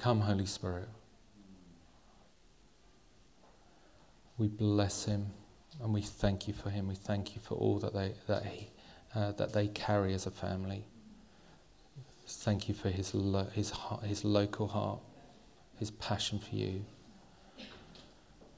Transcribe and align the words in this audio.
Come, 0.00 0.22
Holy 0.22 0.46
Spirit. 0.46 0.88
We 4.38 4.48
bless 4.48 5.04
him 5.04 5.26
and 5.82 5.92
we 5.92 6.00
thank 6.00 6.48
you 6.48 6.54
for 6.54 6.70
him. 6.70 6.88
We 6.88 6.94
thank 6.94 7.34
you 7.34 7.42
for 7.42 7.56
all 7.56 7.78
that 7.80 7.92
they, 7.92 8.14
that 8.26 8.46
he, 8.46 8.70
uh, 9.14 9.32
that 9.32 9.52
they 9.52 9.68
carry 9.68 10.14
as 10.14 10.24
a 10.24 10.30
family. 10.30 10.86
Thank 12.26 12.66
you 12.66 12.74
for 12.74 12.88
his, 12.88 13.14
lo- 13.14 13.48
his, 13.52 13.74
his 14.02 14.24
local 14.24 14.68
heart, 14.68 15.00
his 15.78 15.90
passion 15.90 16.38
for 16.38 16.56
you. 16.56 16.82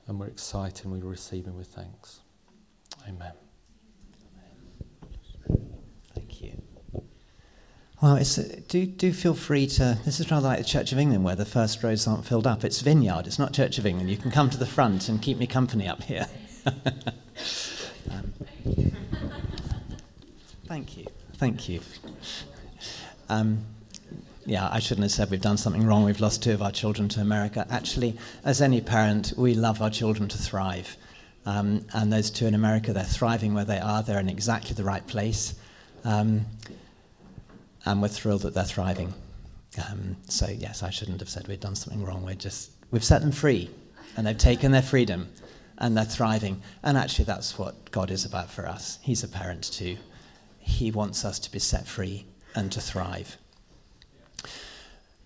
And 0.06 0.20
we're 0.20 0.28
excited 0.28 0.84
and 0.84 0.94
we 0.94 1.00
receive 1.00 1.46
him 1.46 1.56
with 1.56 1.66
thanks. 1.66 2.20
Amen. 3.08 3.32
You. 5.48 5.81
Well, 8.02 8.20
do, 8.66 8.84
do 8.84 9.12
feel 9.12 9.34
free 9.34 9.68
to. 9.68 9.96
This 10.04 10.18
is 10.18 10.28
rather 10.28 10.48
like 10.48 10.58
the 10.58 10.64
Church 10.64 10.90
of 10.90 10.98
England 10.98 11.22
where 11.22 11.36
the 11.36 11.44
first 11.44 11.84
rows 11.84 12.08
aren't 12.08 12.26
filled 12.26 12.48
up. 12.48 12.64
It's 12.64 12.80
Vineyard, 12.80 13.28
it's 13.28 13.38
not 13.38 13.52
Church 13.52 13.78
of 13.78 13.86
England. 13.86 14.10
You 14.10 14.16
can 14.16 14.32
come 14.32 14.50
to 14.50 14.58
the 14.58 14.66
front 14.66 15.08
and 15.08 15.22
keep 15.22 15.38
me 15.38 15.46
company 15.46 15.86
up 15.86 16.02
here. 16.02 16.26
um, 18.10 18.32
thank 20.66 20.96
you. 20.96 21.06
Thank 21.34 21.68
you. 21.68 21.80
Um, 23.28 23.64
yeah, 24.46 24.68
I 24.72 24.80
shouldn't 24.80 25.04
have 25.04 25.12
said 25.12 25.30
we've 25.30 25.40
done 25.40 25.56
something 25.56 25.86
wrong. 25.86 26.02
We've 26.02 26.20
lost 26.20 26.42
two 26.42 26.54
of 26.54 26.60
our 26.60 26.72
children 26.72 27.08
to 27.10 27.20
America. 27.20 27.64
Actually, 27.70 28.18
as 28.44 28.60
any 28.60 28.80
parent, 28.80 29.32
we 29.36 29.54
love 29.54 29.80
our 29.80 29.90
children 29.90 30.28
to 30.28 30.38
thrive. 30.38 30.96
Um, 31.46 31.86
and 31.94 32.12
those 32.12 32.30
two 32.30 32.46
in 32.46 32.54
America, 32.54 32.92
they're 32.92 33.04
thriving 33.04 33.54
where 33.54 33.64
they 33.64 33.78
are. 33.78 34.02
They're 34.02 34.18
in 34.18 34.28
exactly 34.28 34.74
the 34.74 34.82
right 34.82 35.06
place. 35.06 35.54
Um, 36.04 36.46
and 37.84 38.00
we're 38.02 38.08
thrilled 38.08 38.42
that 38.42 38.54
they're 38.54 38.64
thriving. 38.64 39.12
Um, 39.88 40.16
so, 40.28 40.48
yes, 40.48 40.82
I 40.82 40.90
shouldn't 40.90 41.20
have 41.20 41.28
said 41.28 41.48
we'd 41.48 41.60
done 41.60 41.74
something 41.74 42.04
wrong. 42.04 42.24
We're 42.24 42.34
just, 42.34 42.72
we've 42.90 43.04
set 43.04 43.22
them 43.22 43.32
free, 43.32 43.70
and 44.16 44.26
they've 44.26 44.36
taken 44.36 44.72
their 44.72 44.82
freedom, 44.82 45.28
and 45.78 45.96
they're 45.96 46.04
thriving. 46.04 46.62
And 46.82 46.98
actually, 46.98 47.24
that's 47.24 47.58
what 47.58 47.90
God 47.90 48.10
is 48.10 48.24
about 48.24 48.50
for 48.50 48.66
us. 48.66 48.98
He's 49.02 49.24
a 49.24 49.28
parent 49.28 49.64
too. 49.64 49.96
He 50.58 50.90
wants 50.90 51.24
us 51.24 51.38
to 51.40 51.50
be 51.50 51.58
set 51.58 51.86
free 51.86 52.26
and 52.54 52.70
to 52.72 52.80
thrive. 52.80 53.36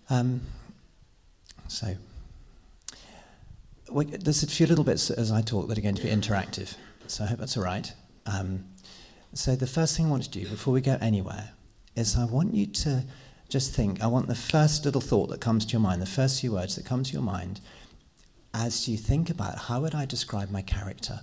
Um, 0.08 0.40
so, 1.68 1.96
there's 3.88 4.42
a 4.42 4.46
few 4.46 4.66
little 4.66 4.84
bits 4.84 5.10
as 5.10 5.30
I 5.30 5.42
talk 5.42 5.68
that 5.68 5.78
are 5.78 5.82
going 5.82 5.94
to 5.94 6.02
be 6.02 6.10
interactive. 6.10 6.74
So 7.06 7.24
I 7.24 7.28
hope 7.28 7.38
that's 7.38 7.56
all 7.56 7.64
right. 7.64 7.92
Um, 8.26 8.64
so 9.32 9.54
the 9.54 9.66
first 9.66 9.96
thing 9.96 10.06
I 10.06 10.10
want 10.10 10.24
to 10.24 10.30
do 10.30 10.48
before 10.48 10.72
we 10.74 10.80
go 10.80 10.98
anywhere 11.00 11.50
is 11.96 12.16
I 12.16 12.24
want 12.24 12.54
you 12.54 12.66
to 12.66 13.04
just 13.48 13.74
think. 13.74 14.02
I 14.02 14.06
want 14.06 14.28
the 14.28 14.34
first 14.34 14.84
little 14.84 15.00
thought 15.00 15.28
that 15.30 15.40
comes 15.40 15.64
to 15.66 15.72
your 15.72 15.80
mind, 15.80 16.02
the 16.02 16.06
first 16.06 16.40
few 16.40 16.52
words 16.52 16.76
that 16.76 16.84
come 16.84 17.02
to 17.02 17.12
your 17.12 17.22
mind, 17.22 17.60
as 18.54 18.88
you 18.88 18.96
think 18.96 19.30
about 19.30 19.58
how 19.58 19.80
would 19.80 19.94
I 19.94 20.04
describe 20.04 20.50
my 20.50 20.62
character. 20.62 21.20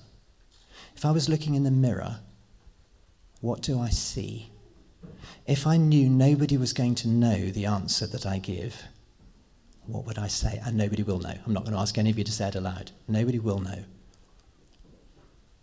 If 0.95 1.05
I 1.05 1.11
was 1.11 1.30
looking 1.30 1.55
in 1.55 1.63
the 1.63 1.71
mirror, 1.71 2.17
what 3.41 3.61
do 3.61 3.80
I 3.80 3.89
see? 3.89 4.52
If 5.45 5.67
I 5.67 5.77
knew 5.77 6.09
nobody 6.09 6.57
was 6.57 6.73
going 6.73 6.95
to 6.95 7.08
know 7.08 7.49
the 7.49 7.65
answer 7.65 8.08
that 8.08 8.25
I 8.25 8.37
give, 8.37 8.83
what 9.85 10.05
would 10.05 10.17
I 10.17 10.27
say? 10.27 10.61
And 10.63 10.77
nobody 10.77 11.03
will 11.03 11.19
know. 11.19 11.33
I'm 11.45 11.53
not 11.53 11.63
going 11.63 11.73
to 11.73 11.80
ask 11.80 11.97
any 11.97 12.09
of 12.09 12.17
you 12.17 12.23
to 12.23 12.31
say 12.31 12.47
it 12.47 12.55
aloud. 12.55 12.91
Nobody 13.08 13.39
will 13.39 13.59
know. 13.59 13.83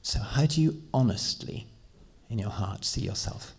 So, 0.03 0.19
how 0.19 0.47
do 0.47 0.61
you 0.61 0.83
honestly, 0.93 1.67
in 2.29 2.39
your 2.39 2.51
heart, 2.51 2.85
see 2.85 3.03
yourself? 3.03 3.55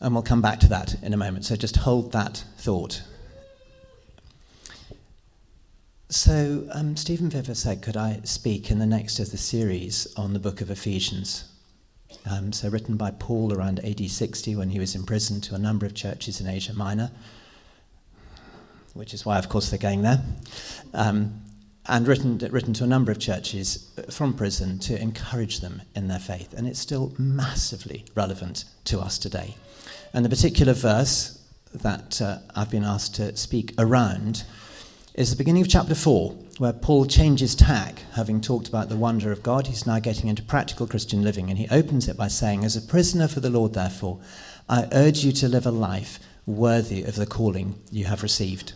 And 0.00 0.12
we'll 0.12 0.22
come 0.22 0.42
back 0.42 0.60
to 0.60 0.68
that 0.68 1.02
in 1.02 1.12
a 1.12 1.16
moment. 1.16 1.44
So, 1.44 1.56
just 1.56 1.76
hold 1.76 2.12
that 2.12 2.44
thought. 2.58 3.02
So, 6.08 6.68
um, 6.72 6.96
Stephen 6.96 7.30
Viver 7.30 7.54
said, 7.54 7.82
Could 7.82 7.96
I 7.96 8.20
speak 8.24 8.70
in 8.70 8.78
the 8.78 8.86
next 8.86 9.18
of 9.18 9.30
the 9.30 9.38
series 9.38 10.06
on 10.16 10.34
the 10.34 10.38
book 10.38 10.60
of 10.60 10.70
Ephesians? 10.70 11.50
Um, 12.30 12.52
so, 12.52 12.68
written 12.68 12.96
by 12.96 13.10
Paul 13.10 13.54
around 13.54 13.80
AD 13.84 14.08
60 14.08 14.54
when 14.54 14.70
he 14.70 14.78
was 14.78 14.94
in 14.94 15.04
prison 15.04 15.40
to 15.42 15.54
a 15.54 15.58
number 15.58 15.86
of 15.86 15.94
churches 15.94 16.40
in 16.40 16.46
Asia 16.46 16.74
Minor, 16.74 17.10
which 18.94 19.14
is 19.14 19.24
why, 19.24 19.38
of 19.38 19.48
course, 19.48 19.70
they're 19.70 19.78
going 19.78 20.02
there. 20.02 20.22
Um, 20.92 21.42
and 21.88 22.08
written, 22.08 22.38
written 22.50 22.74
to 22.74 22.84
a 22.84 22.86
number 22.86 23.12
of 23.12 23.18
churches 23.18 23.90
from 24.10 24.34
prison 24.34 24.78
to 24.80 25.00
encourage 25.00 25.60
them 25.60 25.82
in 25.94 26.08
their 26.08 26.18
faith. 26.18 26.52
And 26.54 26.66
it's 26.66 26.80
still 26.80 27.14
massively 27.18 28.04
relevant 28.14 28.64
to 28.84 29.00
us 29.00 29.18
today. 29.18 29.54
And 30.12 30.24
the 30.24 30.28
particular 30.28 30.72
verse 30.72 31.42
that 31.74 32.20
uh, 32.20 32.38
I've 32.54 32.70
been 32.70 32.84
asked 32.84 33.16
to 33.16 33.36
speak 33.36 33.74
around 33.78 34.44
is 35.14 35.30
the 35.30 35.36
beginning 35.36 35.62
of 35.62 35.68
chapter 35.68 35.94
4, 35.94 36.30
where 36.58 36.72
Paul 36.72 37.06
changes 37.06 37.54
tack, 37.54 38.02
having 38.12 38.40
talked 38.40 38.68
about 38.68 38.88
the 38.88 38.96
wonder 38.96 39.32
of 39.32 39.42
God. 39.42 39.66
He's 39.66 39.86
now 39.86 39.98
getting 39.98 40.28
into 40.28 40.42
practical 40.42 40.86
Christian 40.86 41.22
living, 41.22 41.48
and 41.48 41.58
he 41.58 41.68
opens 41.68 42.08
it 42.08 42.18
by 42.18 42.28
saying, 42.28 42.64
As 42.64 42.76
a 42.76 42.82
prisoner 42.82 43.26
for 43.26 43.40
the 43.40 43.48
Lord, 43.48 43.72
therefore, 43.72 44.20
I 44.68 44.88
urge 44.92 45.24
you 45.24 45.32
to 45.32 45.48
live 45.48 45.66
a 45.66 45.70
life 45.70 46.18
worthy 46.44 47.02
of 47.02 47.16
the 47.16 47.26
calling 47.26 47.78
you 47.90 48.04
have 48.04 48.22
received. 48.22 48.74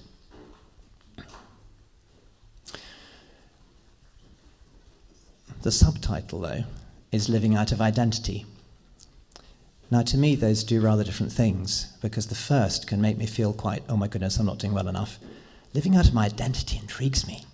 The 5.63 5.71
subtitle, 5.71 6.41
though, 6.41 6.65
is 7.13 7.29
Living 7.29 7.55
Out 7.55 7.71
of 7.71 7.83
Identity. 7.83 8.47
Now, 9.91 10.01
to 10.01 10.17
me, 10.17 10.35
those 10.35 10.65
do 10.65 10.81
rather 10.81 11.05
different 11.05 11.33
things, 11.33 11.93
because 12.01 12.29
the 12.29 12.35
first 12.35 12.87
can 12.87 13.03
make 13.03 13.19
me 13.19 13.27
feel 13.27 13.53
quite, 13.53 13.83
oh 13.87 13.97
my 13.99 14.09
goodness, 14.09 14.39
I'm 14.39 14.47
not 14.47 14.59
doing 14.59 14.73
well 14.73 14.89
enough. 14.89 15.19
Living 15.75 15.97
out 15.97 16.09
of 16.09 16.15
my 16.15 16.25
identity 16.25 16.79
intrigues 16.79 17.27
me. 17.27 17.45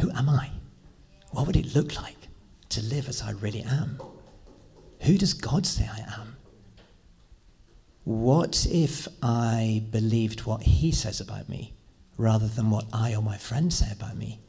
Who 0.00 0.10
am 0.12 0.30
I? 0.30 0.50
What 1.32 1.46
would 1.46 1.56
it 1.56 1.74
look 1.74 2.00
like 2.00 2.16
to 2.70 2.82
live 2.82 3.10
as 3.10 3.20
I 3.20 3.32
really 3.32 3.62
am? 3.62 4.00
Who 5.02 5.18
does 5.18 5.34
God 5.34 5.66
say 5.66 5.86
I 5.86 6.20
am? 6.20 6.36
What 8.04 8.66
if 8.70 9.06
I 9.22 9.82
believed 9.90 10.46
what 10.46 10.62
He 10.62 10.92
says 10.92 11.20
about 11.20 11.50
me 11.50 11.74
rather 12.16 12.48
than 12.48 12.70
what 12.70 12.86
I 12.90 13.14
or 13.14 13.20
my 13.22 13.36
friends 13.36 13.76
say 13.76 13.92
about 13.92 14.16
me? 14.16 14.40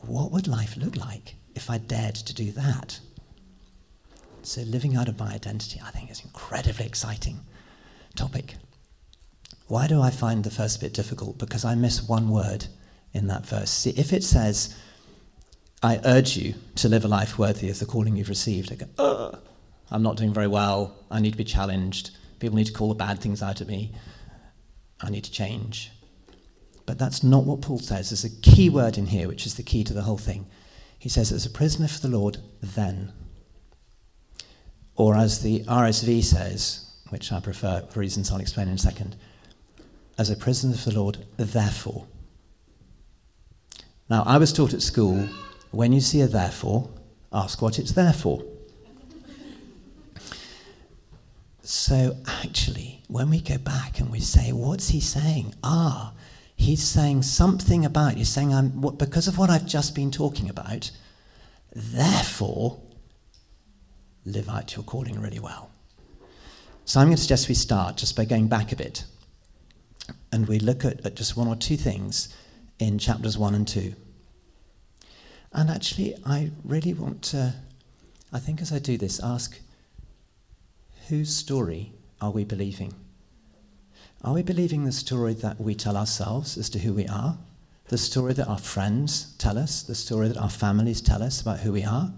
What 0.00 0.32
would 0.32 0.48
life 0.48 0.78
look 0.78 0.96
like 0.96 1.34
if 1.54 1.70
I 1.70 1.78
dared 1.78 2.14
to 2.14 2.34
do 2.34 2.50
that? 2.52 2.98
So, 4.42 4.62
living 4.62 4.96
out 4.96 5.08
of 5.08 5.18
my 5.18 5.32
identity, 5.32 5.80
I 5.84 5.90
think, 5.90 6.10
is 6.10 6.20
an 6.20 6.26
incredibly 6.26 6.84
exciting 6.84 7.40
topic. 8.16 8.56
Why 9.68 9.86
do 9.86 10.00
I 10.00 10.10
find 10.10 10.42
the 10.42 10.50
first 10.50 10.80
bit 10.80 10.92
difficult? 10.92 11.38
Because 11.38 11.64
I 11.64 11.74
miss 11.74 12.02
one 12.02 12.28
word 12.28 12.66
in 13.12 13.28
that 13.28 13.46
verse. 13.46 13.70
See, 13.70 13.90
if 13.90 14.12
it 14.12 14.24
says, 14.24 14.76
I 15.82 16.00
urge 16.04 16.36
you 16.36 16.54
to 16.76 16.88
live 16.88 17.04
a 17.04 17.08
life 17.08 17.38
worthy 17.38 17.70
of 17.70 17.78
the 17.78 17.86
calling 17.86 18.16
you've 18.16 18.28
received, 18.28 18.72
I 18.72 18.76
go, 18.76 18.86
Ugh, 18.98 19.38
I'm 19.90 20.02
not 20.02 20.16
doing 20.16 20.34
very 20.34 20.48
well. 20.48 20.96
I 21.10 21.20
need 21.20 21.32
to 21.32 21.38
be 21.38 21.44
challenged. 21.44 22.10
People 22.38 22.56
need 22.56 22.66
to 22.66 22.72
call 22.72 22.88
the 22.88 22.94
bad 22.94 23.20
things 23.20 23.42
out 23.42 23.60
of 23.60 23.68
me. 23.68 23.92
I 25.00 25.10
need 25.10 25.24
to 25.24 25.30
change. 25.30 25.90
But 26.86 26.98
that's 26.98 27.22
not 27.22 27.44
what 27.44 27.60
Paul 27.60 27.78
says. 27.78 28.10
There's 28.10 28.24
a 28.24 28.40
key 28.40 28.68
word 28.68 28.98
in 28.98 29.06
here, 29.06 29.28
which 29.28 29.46
is 29.46 29.54
the 29.54 29.62
key 29.62 29.84
to 29.84 29.92
the 29.92 30.02
whole 30.02 30.18
thing. 30.18 30.46
He 31.02 31.08
says, 31.08 31.32
as 31.32 31.44
a 31.44 31.50
prisoner 31.50 31.88
for 31.88 31.98
the 31.98 32.16
Lord, 32.16 32.38
then. 32.62 33.12
Or 34.94 35.16
as 35.16 35.42
the 35.42 35.64
RSV 35.64 36.22
says, 36.22 36.92
which 37.08 37.32
I 37.32 37.40
prefer 37.40 37.84
for 37.90 37.98
reasons 37.98 38.30
I'll 38.30 38.38
explain 38.38 38.68
in 38.68 38.74
a 38.74 38.78
second, 38.78 39.16
as 40.16 40.30
a 40.30 40.36
prisoner 40.36 40.76
for 40.76 40.90
the 40.90 41.00
Lord, 41.00 41.26
therefore. 41.36 42.06
Now, 44.08 44.22
I 44.24 44.38
was 44.38 44.52
taught 44.52 44.74
at 44.74 44.80
school 44.80 45.28
when 45.72 45.92
you 45.92 46.00
see 46.00 46.20
a 46.20 46.28
therefore, 46.28 46.88
ask 47.32 47.60
what 47.60 47.80
it's 47.80 47.90
there 47.90 48.12
for. 48.12 48.44
So, 51.62 52.16
actually, 52.44 53.02
when 53.08 53.28
we 53.28 53.40
go 53.40 53.58
back 53.58 53.98
and 53.98 54.08
we 54.08 54.20
say, 54.20 54.52
what's 54.52 54.90
he 54.90 55.00
saying? 55.00 55.56
Ah, 55.64 56.12
he's 56.62 56.82
saying 56.82 57.22
something 57.22 57.84
about, 57.84 58.14
he's 58.14 58.28
saying, 58.28 58.54
I'm, 58.54 58.70
because 58.96 59.28
of 59.28 59.36
what 59.36 59.50
I've 59.50 59.66
just 59.66 59.94
been 59.94 60.10
talking 60.10 60.48
about, 60.48 60.90
therefore, 61.74 62.80
live 64.24 64.48
out 64.48 64.74
your 64.76 64.84
calling 64.84 65.20
really 65.20 65.40
well. 65.40 65.70
So, 66.84 67.00
I'm 67.00 67.08
going 67.08 67.16
to 67.16 67.22
suggest 67.22 67.48
we 67.48 67.54
start 67.54 67.96
just 67.96 68.16
by 68.16 68.24
going 68.24 68.48
back 68.48 68.72
a 68.72 68.76
bit 68.76 69.04
and 70.32 70.48
we 70.48 70.58
look 70.58 70.84
at, 70.84 71.04
at 71.04 71.14
just 71.14 71.36
one 71.36 71.48
or 71.48 71.56
two 71.56 71.76
things 71.76 72.34
in 72.78 72.98
chapters 72.98 73.36
1 73.36 73.54
and 73.54 73.68
2. 73.68 73.94
And 75.52 75.70
actually, 75.70 76.14
I 76.24 76.50
really 76.64 76.94
want 76.94 77.22
to, 77.24 77.54
I 78.32 78.38
think 78.38 78.62
as 78.62 78.72
I 78.72 78.78
do 78.78 78.96
this, 78.96 79.20
ask 79.22 79.60
whose 81.08 81.34
story 81.34 81.92
are 82.20 82.30
we 82.30 82.44
believing? 82.44 82.94
Are 84.24 84.34
we 84.34 84.42
believing 84.42 84.84
the 84.84 84.92
story 84.92 85.34
that 85.34 85.60
we 85.60 85.74
tell 85.74 85.96
ourselves 85.96 86.56
as 86.56 86.70
to 86.70 86.78
who 86.78 86.92
we 86.92 87.08
are? 87.08 87.36
The 87.88 87.98
story 87.98 88.34
that 88.34 88.46
our 88.46 88.58
friends 88.58 89.34
tell 89.38 89.58
us? 89.58 89.82
The 89.82 89.96
story 89.96 90.28
that 90.28 90.36
our 90.36 90.48
families 90.48 91.00
tell 91.00 91.24
us 91.24 91.40
about 91.40 91.58
who 91.58 91.72
we 91.72 91.82
are? 91.82 92.12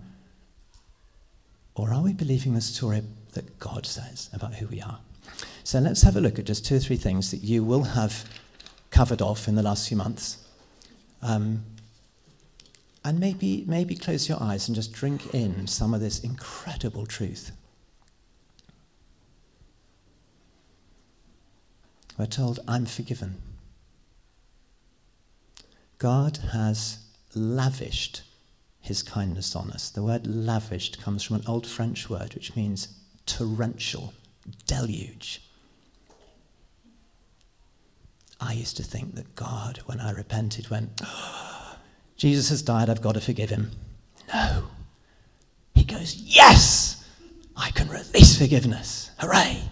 Or 1.75 1.95
are 1.95 2.03
we 2.03 2.13
believing 2.13 2.53
the 2.53 2.61
story 2.61 3.03
that 3.33 3.59
God 3.59 3.87
says 3.87 4.29
about 4.35 4.55
who 4.55 4.67
we 4.67 4.83
are? 4.83 4.99
So 5.65 5.79
let's 5.79 6.03
have 6.03 6.17
a 6.17 6.21
look 6.21 6.39
at 6.39 6.45
just 6.45 6.67
two 6.67 6.77
or 6.77 6.79
three 6.79 6.97
things 6.97 7.31
that 7.31 7.39
you 7.39 7.65
will 7.65 7.85
have 7.85 8.29
covered 8.91 9.23
off 9.23 9.49
in 9.49 9.55
the 9.55 9.63
last 9.63 9.89
few 9.89 9.97
months. 9.97 10.47
Um, 11.23 11.65
and 13.03 13.19
maybe, 13.19 13.65
maybe 13.67 13.95
close 13.95 14.29
your 14.29 14.43
eyes 14.43 14.69
and 14.69 14.77
just 14.77 14.93
drink 14.93 15.35
in 15.35 15.67
some 15.67 15.95
of 15.95 16.03
this 16.03 16.21
incredible 16.21 17.07
truth. 17.07 17.51
We're 22.19 22.27
told, 22.27 22.61
I'm 22.69 22.87
forgiven. 22.87 23.37
God 25.99 26.39
has 26.53 26.99
lavished 27.35 28.23
his 28.81 29.03
kindness 29.03 29.57
on 29.57 29.71
us. 29.71 29.91
The 29.91 30.03
word 30.03 30.27
lavished 30.27 31.01
comes 31.03 31.23
from 31.23 31.37
an 31.37 31.45
old 31.47 31.67
French 31.67 32.11
word 32.11 32.35
which 32.35 32.55
means 32.55 32.89
torrential, 33.27 34.13
deluge. 34.67 35.41
I 38.41 38.53
used 38.53 38.77
to 38.77 38.83
think 38.83 39.15
that 39.15 39.35
God, 39.35 39.81
when 39.87 40.01
I 40.01 40.11
repented, 40.13 40.69
went, 40.69 41.01
oh, 41.03 41.77
Jesus 42.17 42.51
has 42.51 42.63
died, 42.63 42.91
I've 42.91 43.01
got 43.01 43.15
to 43.15 43.21
forgive 43.21 43.51
him. 43.51 43.71
No. 44.33 44.65
He 45.75 45.85
goes, 45.85 46.15
Yes, 46.17 47.09
I 47.57 47.71
can 47.71 47.89
release 47.89 48.39
forgiveness. 48.39 49.11
Hooray. 49.19 49.63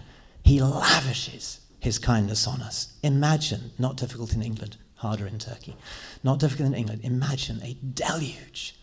He 0.43 0.61
lavishes 0.61 1.59
his 1.83 1.99
kindness 1.99 2.47
on 2.47 2.61
us. 2.61 2.93
Imagine, 3.03 3.71
not 3.77 3.97
difficult 3.97 4.33
in 4.33 4.41
England, 4.41 4.77
harder 4.95 5.27
in 5.27 5.37
Turkey, 5.37 5.75
not 6.23 6.39
difficult 6.39 6.69
in 6.69 6.75
England, 6.75 7.01
imagine 7.03 7.61
a 7.61 7.73
deluge. 7.73 8.75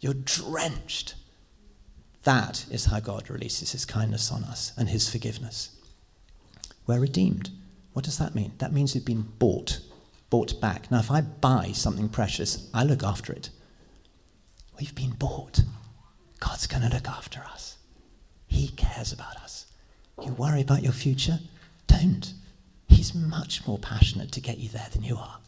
You're 0.00 0.14
drenched. 0.14 1.14
That 2.24 2.66
is 2.72 2.86
how 2.86 2.98
God 2.98 3.30
releases 3.30 3.70
his 3.70 3.84
kindness 3.84 4.32
on 4.32 4.42
us 4.42 4.72
and 4.76 4.88
his 4.88 5.08
forgiveness. 5.08 5.76
We're 6.88 6.98
redeemed. 6.98 7.50
What 7.92 8.04
does 8.04 8.18
that 8.18 8.34
mean? 8.34 8.52
That 8.58 8.72
means 8.72 8.94
we've 8.94 9.04
been 9.04 9.28
bought, 9.38 9.78
bought 10.28 10.60
back. 10.60 10.90
Now, 10.90 10.98
if 10.98 11.12
I 11.12 11.20
buy 11.20 11.70
something 11.70 12.08
precious, 12.08 12.68
I 12.74 12.82
look 12.82 13.04
after 13.04 13.32
it. 13.32 13.50
We've 14.80 14.94
been 14.96 15.12
bought. 15.12 15.62
God's 16.40 16.66
going 16.66 16.82
to 16.82 16.92
look 16.92 17.08
after 17.08 17.38
us. 17.52 17.76
He 18.48 18.68
cares 18.70 19.12
about 19.12 19.36
us. 19.36 19.66
You 20.20 20.32
worry 20.32 20.62
about 20.62 20.82
your 20.82 20.92
future? 20.92 21.38
Don't. 22.00 22.32
He's 22.88 23.14
much 23.14 23.66
more 23.66 23.78
passionate 23.78 24.32
to 24.32 24.40
get 24.40 24.58
you 24.58 24.68
there 24.68 24.88
than 24.92 25.04
you 25.04 25.16
are. 25.16 25.38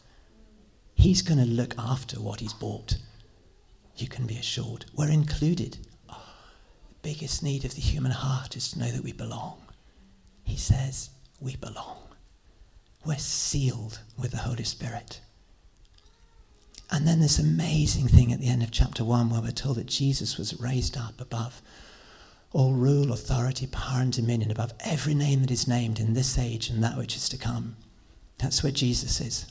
He's 0.94 1.22
going 1.22 1.40
to 1.40 1.46
look 1.46 1.74
after 1.78 2.20
what 2.20 2.40
he's 2.40 2.52
bought. 2.52 2.98
You 3.96 4.08
can 4.08 4.26
be 4.26 4.36
assured. 4.36 4.84
We're 4.94 5.10
included. 5.10 5.78
Oh, 6.08 6.22
the 6.88 7.08
biggest 7.08 7.42
need 7.42 7.64
of 7.64 7.74
the 7.74 7.80
human 7.80 8.12
heart 8.12 8.56
is 8.56 8.70
to 8.70 8.78
know 8.78 8.90
that 8.90 9.02
we 9.02 9.12
belong. 9.12 9.60
He 10.44 10.56
says, 10.56 11.10
We 11.40 11.56
belong. 11.56 11.98
We're 13.04 13.18
sealed 13.18 14.00
with 14.16 14.30
the 14.30 14.38
Holy 14.38 14.64
Spirit. 14.64 15.20
And 16.90 17.08
then 17.08 17.20
this 17.20 17.40
amazing 17.40 18.06
thing 18.06 18.32
at 18.32 18.38
the 18.40 18.48
end 18.48 18.62
of 18.62 18.70
chapter 18.70 19.04
1 19.04 19.30
where 19.30 19.40
we're 19.40 19.50
told 19.50 19.76
that 19.78 19.86
Jesus 19.86 20.38
was 20.38 20.60
raised 20.60 20.96
up 20.96 21.20
above 21.20 21.60
all 22.52 22.72
rule, 22.72 23.12
authority, 23.12 23.66
power, 23.66 24.00
and 24.00 24.12
dominion, 24.12 24.50
above 24.50 24.72
every 24.80 25.14
name 25.14 25.42
that 25.42 25.50
is 25.50 25.68
named 25.68 26.00
in 26.00 26.14
this 26.14 26.38
age 26.38 26.70
and 26.70 26.82
that 26.82 26.96
which 26.96 27.16
is 27.16 27.28
to 27.28 27.36
come. 27.36 27.76
That's 28.38 28.62
where 28.62 28.72
Jesus 28.72 29.20
is. 29.20 29.46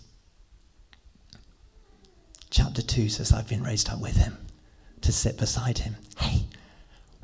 Chapter 2.50 2.82
2 2.82 3.10
says, 3.10 3.34
I've 3.34 3.50
been 3.50 3.64
raised 3.64 3.90
up 3.90 4.00
with 4.00 4.16
him 4.16 4.38
to 5.02 5.12
sit 5.12 5.38
beside 5.38 5.78
him. 5.78 5.96
Hey, 6.18 6.46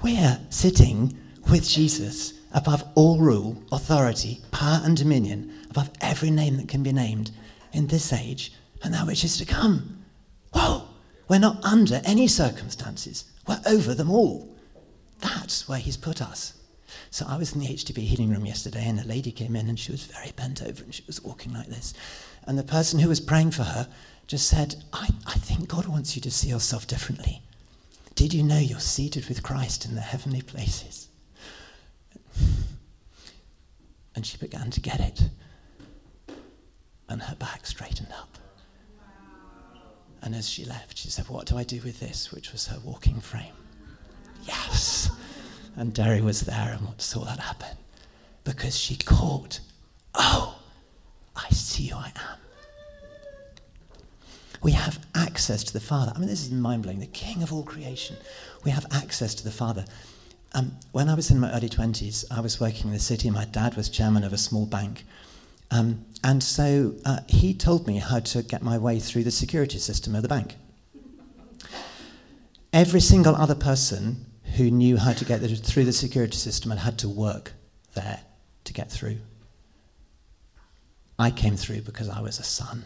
we're 0.01 0.39
sitting 0.49 1.17
with 1.49 1.67
Jesus 1.67 2.33
above 2.53 2.83
all 2.95 3.17
rule, 3.17 3.63
authority, 3.71 4.41
power, 4.51 4.81
and 4.83 4.97
dominion, 4.97 5.53
above 5.69 5.89
every 6.01 6.29
name 6.29 6.57
that 6.57 6.67
can 6.67 6.83
be 6.83 6.91
named 6.91 7.31
in 7.71 7.87
this 7.87 8.11
age 8.11 8.53
and 8.83 8.93
that 8.93 9.07
which 9.07 9.23
is 9.23 9.37
to 9.37 9.45
come. 9.45 10.03
Whoa! 10.53 10.83
We're 11.27 11.39
not 11.39 11.63
under 11.63 12.01
any 12.03 12.27
circumstances, 12.27 13.25
we're 13.47 13.61
over 13.65 13.93
them 13.93 14.11
all. 14.11 14.50
That's 15.21 15.67
where 15.67 15.79
he's 15.79 15.97
put 15.97 16.21
us. 16.21 16.53
So 17.09 17.25
I 17.27 17.37
was 17.37 17.53
in 17.53 17.59
the 17.59 17.67
HTB 17.67 17.99
healing 17.99 18.29
room 18.29 18.45
yesterday, 18.45 18.85
and 18.85 18.99
a 18.99 19.05
lady 19.05 19.31
came 19.31 19.55
in, 19.55 19.69
and 19.69 19.79
she 19.79 19.91
was 19.91 20.03
very 20.03 20.31
bent 20.31 20.61
over, 20.61 20.83
and 20.83 20.93
she 20.93 21.03
was 21.07 21.21
walking 21.23 21.53
like 21.53 21.67
this. 21.67 21.93
And 22.45 22.57
the 22.57 22.63
person 22.63 22.99
who 22.99 23.09
was 23.09 23.19
praying 23.19 23.51
for 23.51 23.63
her 23.63 23.87
just 24.27 24.47
said, 24.47 24.75
I, 24.91 25.09
I 25.27 25.33
think 25.33 25.69
God 25.69 25.87
wants 25.87 26.15
you 26.15 26.21
to 26.23 26.31
see 26.31 26.49
yourself 26.49 26.87
differently. 26.87 27.41
Did 28.15 28.33
you 28.33 28.43
know 28.43 28.57
you're 28.57 28.79
seated 28.79 29.27
with 29.27 29.43
Christ 29.43 29.85
in 29.85 29.95
the 29.95 30.01
heavenly 30.01 30.41
places? 30.41 31.07
And 34.15 34.25
she 34.25 34.37
began 34.37 34.71
to 34.71 34.81
get 34.81 34.99
it. 34.99 35.29
And 37.07 37.21
her 37.21 37.35
back 37.35 37.65
straightened 37.65 38.11
up. 38.17 38.37
And 40.21 40.35
as 40.35 40.47
she 40.47 40.65
left, 40.65 40.97
she 40.97 41.09
said, 41.09 41.29
What 41.29 41.47
do 41.47 41.57
I 41.57 41.63
do 41.63 41.81
with 41.81 41.99
this? 41.99 42.31
Which 42.31 42.51
was 42.51 42.67
her 42.67 42.79
walking 42.83 43.19
frame. 43.19 43.53
Yes. 44.43 45.09
And 45.75 45.93
Derry 45.93 46.21
was 46.21 46.41
there 46.41 46.77
and 46.77 47.01
saw 47.01 47.23
that 47.25 47.39
happen. 47.39 47.77
Because 48.43 48.77
she 48.77 48.95
caught, 48.95 49.59
Oh, 50.15 50.59
I 51.35 51.49
see 51.49 51.87
who 51.87 51.97
I 51.97 52.11
am. 52.15 52.37
We 54.61 54.73
have 54.73 54.99
access 55.15 55.63
to 55.63 55.73
the 55.73 55.79
Father. 55.79 56.11
I 56.15 56.19
mean, 56.19 56.27
this 56.27 56.43
is 56.43 56.51
mind 56.51 56.83
blowing. 56.83 56.99
The 56.99 57.07
King 57.07 57.41
of 57.41 57.51
all 57.51 57.63
creation. 57.63 58.15
We 58.63 58.71
have 58.71 58.85
access 58.91 59.33
to 59.35 59.43
the 59.43 59.51
Father. 59.51 59.85
Um, 60.53 60.77
when 60.91 61.09
I 61.09 61.15
was 61.15 61.31
in 61.31 61.39
my 61.39 61.51
early 61.51 61.69
20s, 61.69 62.25
I 62.29 62.41
was 62.41 62.59
working 62.59 62.87
in 62.87 62.93
the 62.93 62.99
city. 62.99 63.29
My 63.29 63.45
dad 63.45 63.75
was 63.75 63.89
chairman 63.89 64.23
of 64.23 64.33
a 64.33 64.37
small 64.37 64.65
bank. 64.65 65.05
Um, 65.71 66.05
and 66.23 66.43
so 66.43 66.93
uh, 67.05 67.19
he 67.27 67.53
told 67.53 67.87
me 67.87 67.97
how 67.97 68.19
to 68.19 68.43
get 68.43 68.61
my 68.61 68.77
way 68.77 68.99
through 68.99 69.23
the 69.23 69.31
security 69.31 69.79
system 69.79 70.13
of 70.13 70.21
the 70.21 70.27
bank. 70.27 70.55
Every 72.73 72.99
single 73.01 73.35
other 73.35 73.55
person 73.55 74.25
who 74.57 74.71
knew 74.71 74.97
how 74.97 75.13
to 75.13 75.25
get 75.25 75.39
through 75.39 75.85
the 75.85 75.93
security 75.93 76.37
system 76.37 76.71
and 76.71 76.79
had 76.79 76.99
to 76.99 77.09
work 77.09 77.53
there 77.93 78.19
to 78.65 78.73
get 78.73 78.91
through. 78.91 79.17
I 81.17 81.31
came 81.31 81.55
through 81.55 81.81
because 81.81 82.09
I 82.09 82.21
was 82.21 82.39
a 82.39 82.43
son. 82.43 82.85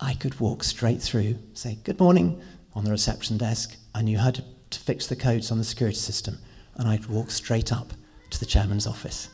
I 0.00 0.14
could 0.14 0.40
walk 0.40 0.64
straight 0.64 1.00
through, 1.00 1.36
say, 1.54 1.78
Good 1.84 2.00
morning, 2.00 2.40
on 2.74 2.84
the 2.84 2.90
reception 2.90 3.36
desk. 3.36 3.76
I 3.94 4.02
knew 4.02 4.18
how 4.18 4.30
to, 4.30 4.42
to 4.70 4.78
fix 4.78 5.06
the 5.06 5.16
codes 5.16 5.50
on 5.50 5.58
the 5.58 5.64
security 5.64 5.98
system, 5.98 6.38
and 6.76 6.88
I'd 6.88 7.06
walk 7.06 7.30
straight 7.30 7.72
up 7.72 7.92
to 8.30 8.40
the 8.40 8.46
chairman's 8.46 8.86
office. 8.86 9.28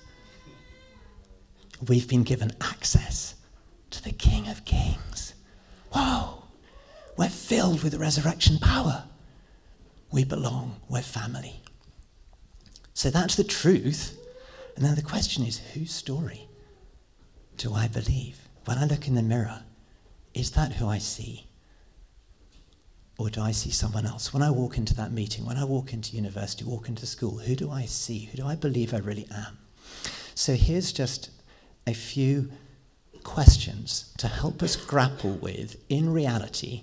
We've 1.87 2.09
been 2.09 2.25
given 2.25 2.51
access 2.61 3.37
to 3.91 4.03
the 4.03 4.13
King 4.13 4.49
of 4.49 4.65
Kings. 4.65 5.35
Whoa! 5.93 6.43
We're 7.17 7.29
filled 7.29 7.83
with 7.83 7.95
resurrection 7.95 8.59
power. 8.59 9.05
We 10.11 10.25
belong, 10.25 10.81
we're 10.89 11.03
family. 11.03 11.61
So 12.95 13.11
that's 13.11 13.37
the 13.37 13.45
truth. 13.45 14.19
And 14.77 14.85
then 14.85 14.95
the 14.95 15.03
question 15.03 15.45
is 15.45 15.59
whose 15.75 15.93
story 15.93 16.49
do 17.57 17.75
I 17.75 17.89
believe? 17.89 18.39
When 18.65 18.79
I 18.79 18.87
look 18.87 19.09
in 19.09 19.15
the 19.15 19.23
mirror, 19.23 19.63
is 20.35 20.53
that 20.53 20.73
who 20.73 20.89
I 20.89 20.99
see? 20.99 21.47
Or 23.19 23.29
do 23.29 23.41
I 23.41 23.51
see 23.51 23.71
someone 23.71 24.07
else? 24.07 24.33
When 24.33 24.43
I 24.43 24.51
walk 24.51 24.79
into 24.79 24.95
that 24.95 25.11
meeting, 25.11 25.45
when 25.45 25.57
I 25.57 25.65
walk 25.65 25.93
into 25.93 26.15
university, 26.15 26.65
walk 26.65 26.89
into 26.89 27.07
school, 27.07 27.39
who 27.39 27.57
do 27.57 27.71
I 27.71 27.85
see? 27.85 28.27
Who 28.27 28.37
do 28.37 28.47
I 28.47 28.55
believe 28.55 28.95
I 28.95 28.99
really 28.99 29.27
am? 29.35 29.59
So 30.35 30.55
here's 30.55 30.93
just 30.93 31.31
a 31.87 31.95
few 31.95 32.51
questions 33.25 34.15
to 34.19 34.29
help 34.29 34.63
us 34.63 34.77
grapple 34.77 35.33
with, 35.35 35.77
in 35.89 36.13
reality, 36.13 36.83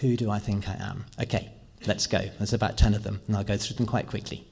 who 0.00 0.16
do 0.16 0.30
I 0.30 0.38
think 0.38 0.68
I 0.68 0.76
am? 0.78 1.06
Okay, 1.20 1.50
let's 1.86 2.06
go. 2.06 2.20
There's 2.38 2.52
about 2.52 2.76
10 2.76 2.94
of 2.94 3.02
them, 3.02 3.20
and 3.26 3.36
I'll 3.36 3.44
go 3.44 3.56
through 3.56 3.76
them 3.76 3.86
quite 3.86 4.06
quickly. 4.06 4.46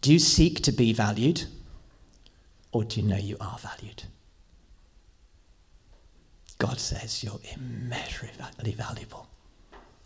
Do 0.00 0.12
you 0.12 0.18
seek 0.18 0.62
to 0.62 0.72
be 0.72 0.92
valued, 0.92 1.44
or 2.72 2.84
do 2.84 3.00
you 3.00 3.06
know 3.06 3.16
you 3.16 3.36
are 3.40 3.58
valued? 3.58 4.04
God 6.58 6.78
says 6.78 7.22
you're 7.22 7.40
immeasurably 7.54 8.72
valuable. 8.72 9.26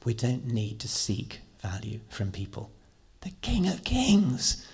We 0.05 0.15
don't 0.15 0.47
need 0.47 0.81
to 0.81 0.89
seek 0.89 1.41
value 1.61 2.01
from 2.09 2.33
people. 2.33 2.71
The 3.21 3.31
King 3.43 3.69
of 3.69 3.85
Kings 3.85 4.67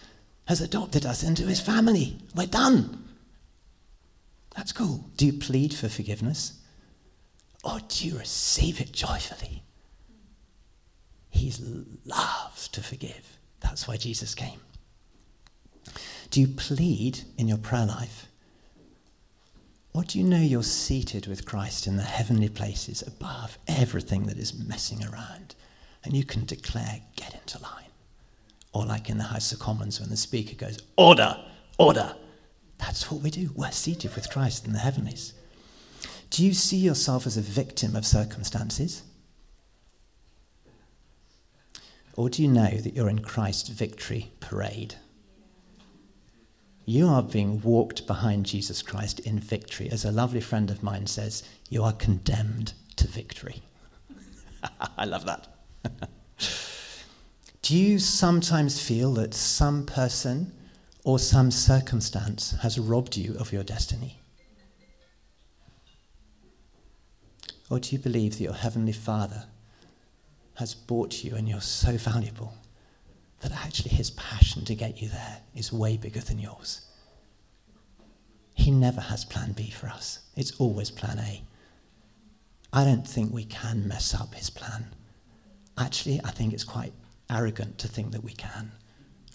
has 0.47 0.61
adopted 0.61 1.05
us 1.05 1.23
into 1.23 1.43
his 1.43 1.61
family. 1.61 2.17
We're 2.35 2.47
done. 2.47 3.05
That's 4.55 4.73
cool. 4.73 5.05
Do 5.17 5.27
you 5.27 5.33
plead 5.35 5.75
for 5.75 5.89
forgiveness? 5.89 6.61
Or 7.65 7.81
do 7.89 8.07
you 8.07 8.19
receive 8.19 8.81
it 8.81 8.93
joyfully? 8.93 9.65
He 11.37 11.53
loves 12.05 12.69
to 12.69 12.83
forgive. 12.83 13.39
That's 13.61 13.87
why 13.87 13.97
Jesus 13.97 14.35
came. 14.35 14.61
Do 16.31 16.41
you 16.41 16.49
plead 16.49 17.21
in 17.39 17.49
your 17.49 17.59
prayer 17.59 17.87
life 17.87 18.27
or 19.97 20.03
do 20.03 20.19
you 20.19 20.25
know 20.25 20.37
you're 20.37 20.63
seated 20.63 21.27
with 21.27 21.47
Christ 21.47 21.87
in 21.87 21.97
the 21.97 22.03
heavenly 22.03 22.51
places 22.51 23.01
above 23.01 23.59
everything 23.67 24.25
that 24.25 24.37
is 24.37 24.53
messing 24.53 25.03
around? 25.03 25.55
And 26.05 26.15
you 26.15 26.23
can 26.23 26.45
declare, 26.45 27.01
get 27.17 27.33
into 27.33 27.63
line. 27.63 27.89
Or 28.75 28.85
like 28.85 29.09
in 29.09 29.17
the 29.17 29.25
House 29.25 29.53
of 29.53 29.59
Commons 29.59 29.99
when 29.99 30.11
the 30.11 30.17
Speaker 30.19 30.55
goes, 30.55 30.81
order, 30.99 31.43
order. 31.79 32.15
That's 32.77 33.11
what 33.11 33.23
we 33.23 33.31
do. 33.31 33.51
We're 33.55 33.71
seated 33.71 34.15
with 34.15 34.29
Christ 34.29 34.67
in 34.67 34.75
the 34.75 34.81
heavenlies. 34.81 35.33
Do 36.29 36.45
you 36.45 36.53
see 36.53 36.77
yourself 36.77 37.27
as 37.27 37.39
a 37.39 37.41
victim 37.41 37.97
of 37.97 38.05
circumstances? 38.05 39.03
Or 42.17 42.31
do 42.31 42.43
you 42.43 42.49
know 42.49 42.71
that 42.71 42.95
you're 42.95 43.11
in 43.11 43.21
Christ's 43.21 43.69
victory 43.69 44.33
parade? 44.41 44.95
You 46.87 47.09
are 47.09 47.23
being 47.23 47.61
walked 47.61 48.07
behind 48.07 48.47
Jesus 48.47 48.81
Christ 48.81 49.21
in 49.21 49.39
victory. 49.39 49.91
As 49.91 50.05
a 50.05 50.13
lovely 50.13 50.41
friend 50.41 50.71
of 50.71 50.83
mine 50.83 51.07
says, 51.07 51.43
you 51.69 51.83
are 51.83 51.93
condemned 51.93 52.73
to 52.97 53.07
victory. 53.07 53.61
I 54.99 55.05
love 55.05 55.27
that. 55.27 55.49
Do 57.63 57.77
you 57.77 57.99
sometimes 57.99 58.81
feel 58.81 59.13
that 59.15 59.35
some 59.35 59.85
person 59.85 60.53
or 61.03 61.19
some 61.19 61.51
circumstance 61.51 62.53
has 62.63 62.79
robbed 62.79 63.17
you 63.17 63.37
of 63.39 63.53
your 63.53 63.65
destiny? 63.65 64.21
Or 67.69 67.81
do 67.81 67.97
you 67.97 67.99
believe 67.99 68.35
that 68.35 68.45
your 68.45 68.53
Heavenly 68.53 68.93
Father 68.93 69.47
has 70.57 70.75
bought 70.75 71.25
you 71.25 71.37
and 71.37 71.49
you're 71.49 71.61
so 71.61 71.97
valuable 71.97 72.53
that 73.41 73.53
actually 73.53 73.91
His 73.91 74.11
passion 74.11 74.65
to 74.65 74.75
get 74.75 75.01
you 75.01 75.09
there 75.09 75.39
is 75.55 75.73
way 75.73 75.97
bigger 75.97 76.21
than 76.21 76.39
yours? 76.39 76.83
He 78.55 78.71
never 78.71 79.01
has 79.01 79.25
plan 79.25 79.53
B 79.53 79.71
for 79.71 79.89
us, 79.89 80.21
it's 80.37 80.53
always 80.59 80.91
plan 80.91 81.19
A. 81.19 81.43
I 82.73 82.85
don't 82.85 83.07
think 83.07 83.33
we 83.33 83.45
can 83.45 83.87
mess 83.87 84.15
up 84.15 84.35
His 84.35 84.51
plan. 84.51 84.87
Actually, 85.79 86.21
I 86.25 86.31
think 86.31 86.53
it's 86.53 86.65
quite 86.65 86.93
arrogant 87.31 87.79
to 87.79 87.89
think 87.89 88.13
that 88.13 88.25
we 88.25 88.33
can. 88.33 88.73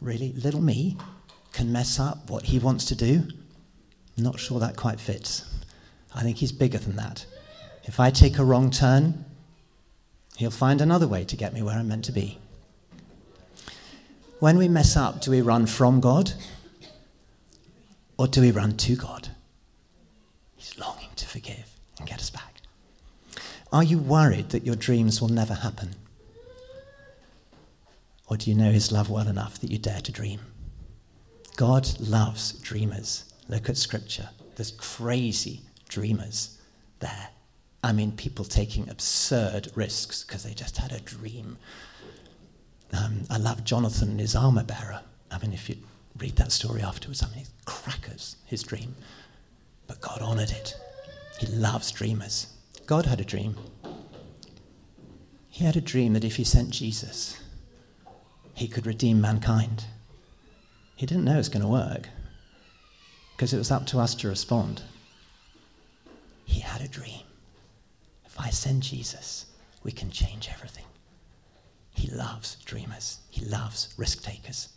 Really, 0.01 0.33
little 0.33 0.61
me 0.61 0.97
can 1.51 1.71
mess 1.71 1.99
up 1.99 2.29
what 2.29 2.43
he 2.43 2.59
wants 2.59 2.85
to 2.85 2.95
do. 2.95 3.23
I'm 4.17 4.23
not 4.23 4.39
sure 4.39 4.59
that 4.59 4.75
quite 4.75 4.99
fits. 4.99 5.45
I 6.15 6.23
think 6.23 6.37
he's 6.37 6.51
bigger 6.51 6.77
than 6.77 6.95
that. 6.95 7.25
If 7.83 7.99
I 7.99 8.09
take 8.09 8.37
a 8.37 8.43
wrong 8.43 8.71
turn, 8.71 9.25
he'll 10.41 10.50
find 10.50 10.81
another 10.81 11.07
way 11.07 11.24
to 11.24 11.38
get 11.38 11.53
me 11.53 11.62
where 11.62 11.77
I'm 11.77 11.88
meant 11.88 12.05
to 12.05 12.12
be. 12.12 12.39
When 14.39 14.57
we 14.57 14.67
mess 14.67 14.98
up, 14.98 15.21
do 15.21 15.29
we 15.29 15.41
run 15.41 15.67
from 15.67 16.01
God 16.01 16.33
or 18.17 18.27
do 18.27 18.41
we 18.41 18.50
run 18.50 18.75
to 18.77 18.95
God? 18.95 19.29
He's 20.55 20.77
longing 20.79 21.10
to 21.15 21.27
forgive 21.27 21.69
and 22.00 22.10
get 22.10 22.19
us 22.19 22.31
back. 22.31 22.55
Are 23.71 23.83
you 23.83 24.00
worried 24.00 24.50
that 24.50 24.65
your 24.65 24.75
dreams 24.75 25.21
will 25.21 25.29
never 25.29 25.53
happen? 25.53 25.91
Or 28.27 28.36
do 28.36 28.50
you 28.50 28.57
know 28.57 28.71
his 28.71 28.91
love 28.91 29.12
well 29.12 29.27
enough 29.27 29.60
that 29.60 29.69
you 29.69 29.77
dare 29.77 30.01
to 30.01 30.12
dream? 30.12 30.39
God 31.55 31.88
loves 32.00 32.53
dreamers. 32.53 33.25
Look 33.48 33.69
at 33.69 33.77
scripture. 33.77 34.29
There's 34.55 34.71
crazy 34.71 35.62
dreamers 35.88 36.57
there. 37.00 37.29
I 37.83 37.93
mean, 37.93 38.11
people 38.11 38.45
taking 38.45 38.89
absurd 38.89 39.71
risks 39.75 40.23
because 40.23 40.43
they 40.43 40.53
just 40.53 40.77
had 40.77 40.91
a 40.91 41.00
dream. 41.00 41.57
Um, 42.93 43.21
I 43.29 43.38
love 43.38 43.63
Jonathan 43.63 44.09
and 44.11 44.19
his 44.19 44.35
armor 44.35 44.63
bearer. 44.63 45.01
I 45.31 45.39
mean, 45.39 45.53
if 45.53 45.69
you 45.69 45.77
read 46.17 46.35
that 46.35 46.51
story 46.51 46.81
afterwards, 46.81 47.23
I 47.23 47.29
mean, 47.29 47.39
it's 47.39 47.51
crackers, 47.65 48.35
his 48.45 48.61
dream. 48.63 48.95
But 49.88 50.01
God 50.01 50.21
honored 50.21 50.51
it. 50.51 50.75
He 51.39 51.47
loves 51.47 51.91
dreamers. 51.91 52.47
God 52.85 53.05
had 53.05 53.19
a 53.19 53.25
dream. 53.25 53.55
He 55.50 55.65
had 55.65 55.75
a 55.75 55.81
dream 55.81 56.13
that 56.13 56.23
if 56.23 56.35
he 56.35 56.43
sent 56.43 56.69
Jesus, 56.69 57.41
he 58.53 58.67
could 58.67 58.85
redeem 58.85 59.19
mankind. 59.19 59.85
He 60.95 61.05
didn't 61.05 61.25
know 61.25 61.33
it 61.33 61.38
was 61.38 61.50
going 61.50 61.63
to 61.63 61.67
work 61.67 62.09
because 63.35 63.53
it 63.53 63.57
was 63.57 63.71
up 63.71 63.88
to 63.88 64.00
us 64.00 64.13
to 64.15 64.27
respond. 64.27 64.83
He 66.45 66.59
had 66.59 66.81
a 66.81 66.88
dream. 66.88 67.21
If 68.31 68.39
I 68.39 68.50
send 68.50 68.81
Jesus, 68.81 69.45
we 69.83 69.91
can 69.91 70.09
change 70.09 70.50
everything. 70.51 70.85
He 71.93 72.09
loves 72.09 72.55
dreamers, 72.63 73.19
he 73.29 73.45
loves 73.45 73.93
risk 73.97 74.23
takers. 74.23 74.69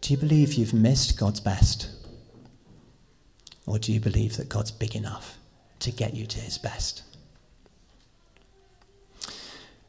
Do 0.00 0.12
you 0.12 0.16
believe 0.16 0.54
you've 0.54 0.72
missed 0.72 1.18
God's 1.18 1.40
best? 1.40 1.90
Or 3.66 3.80
do 3.80 3.92
you 3.92 3.98
believe 3.98 4.36
that 4.36 4.48
God's 4.48 4.70
big 4.70 4.94
enough 4.94 5.36
to 5.80 5.90
get 5.90 6.14
you 6.14 6.26
to 6.26 6.38
his 6.38 6.58
best? 6.58 7.02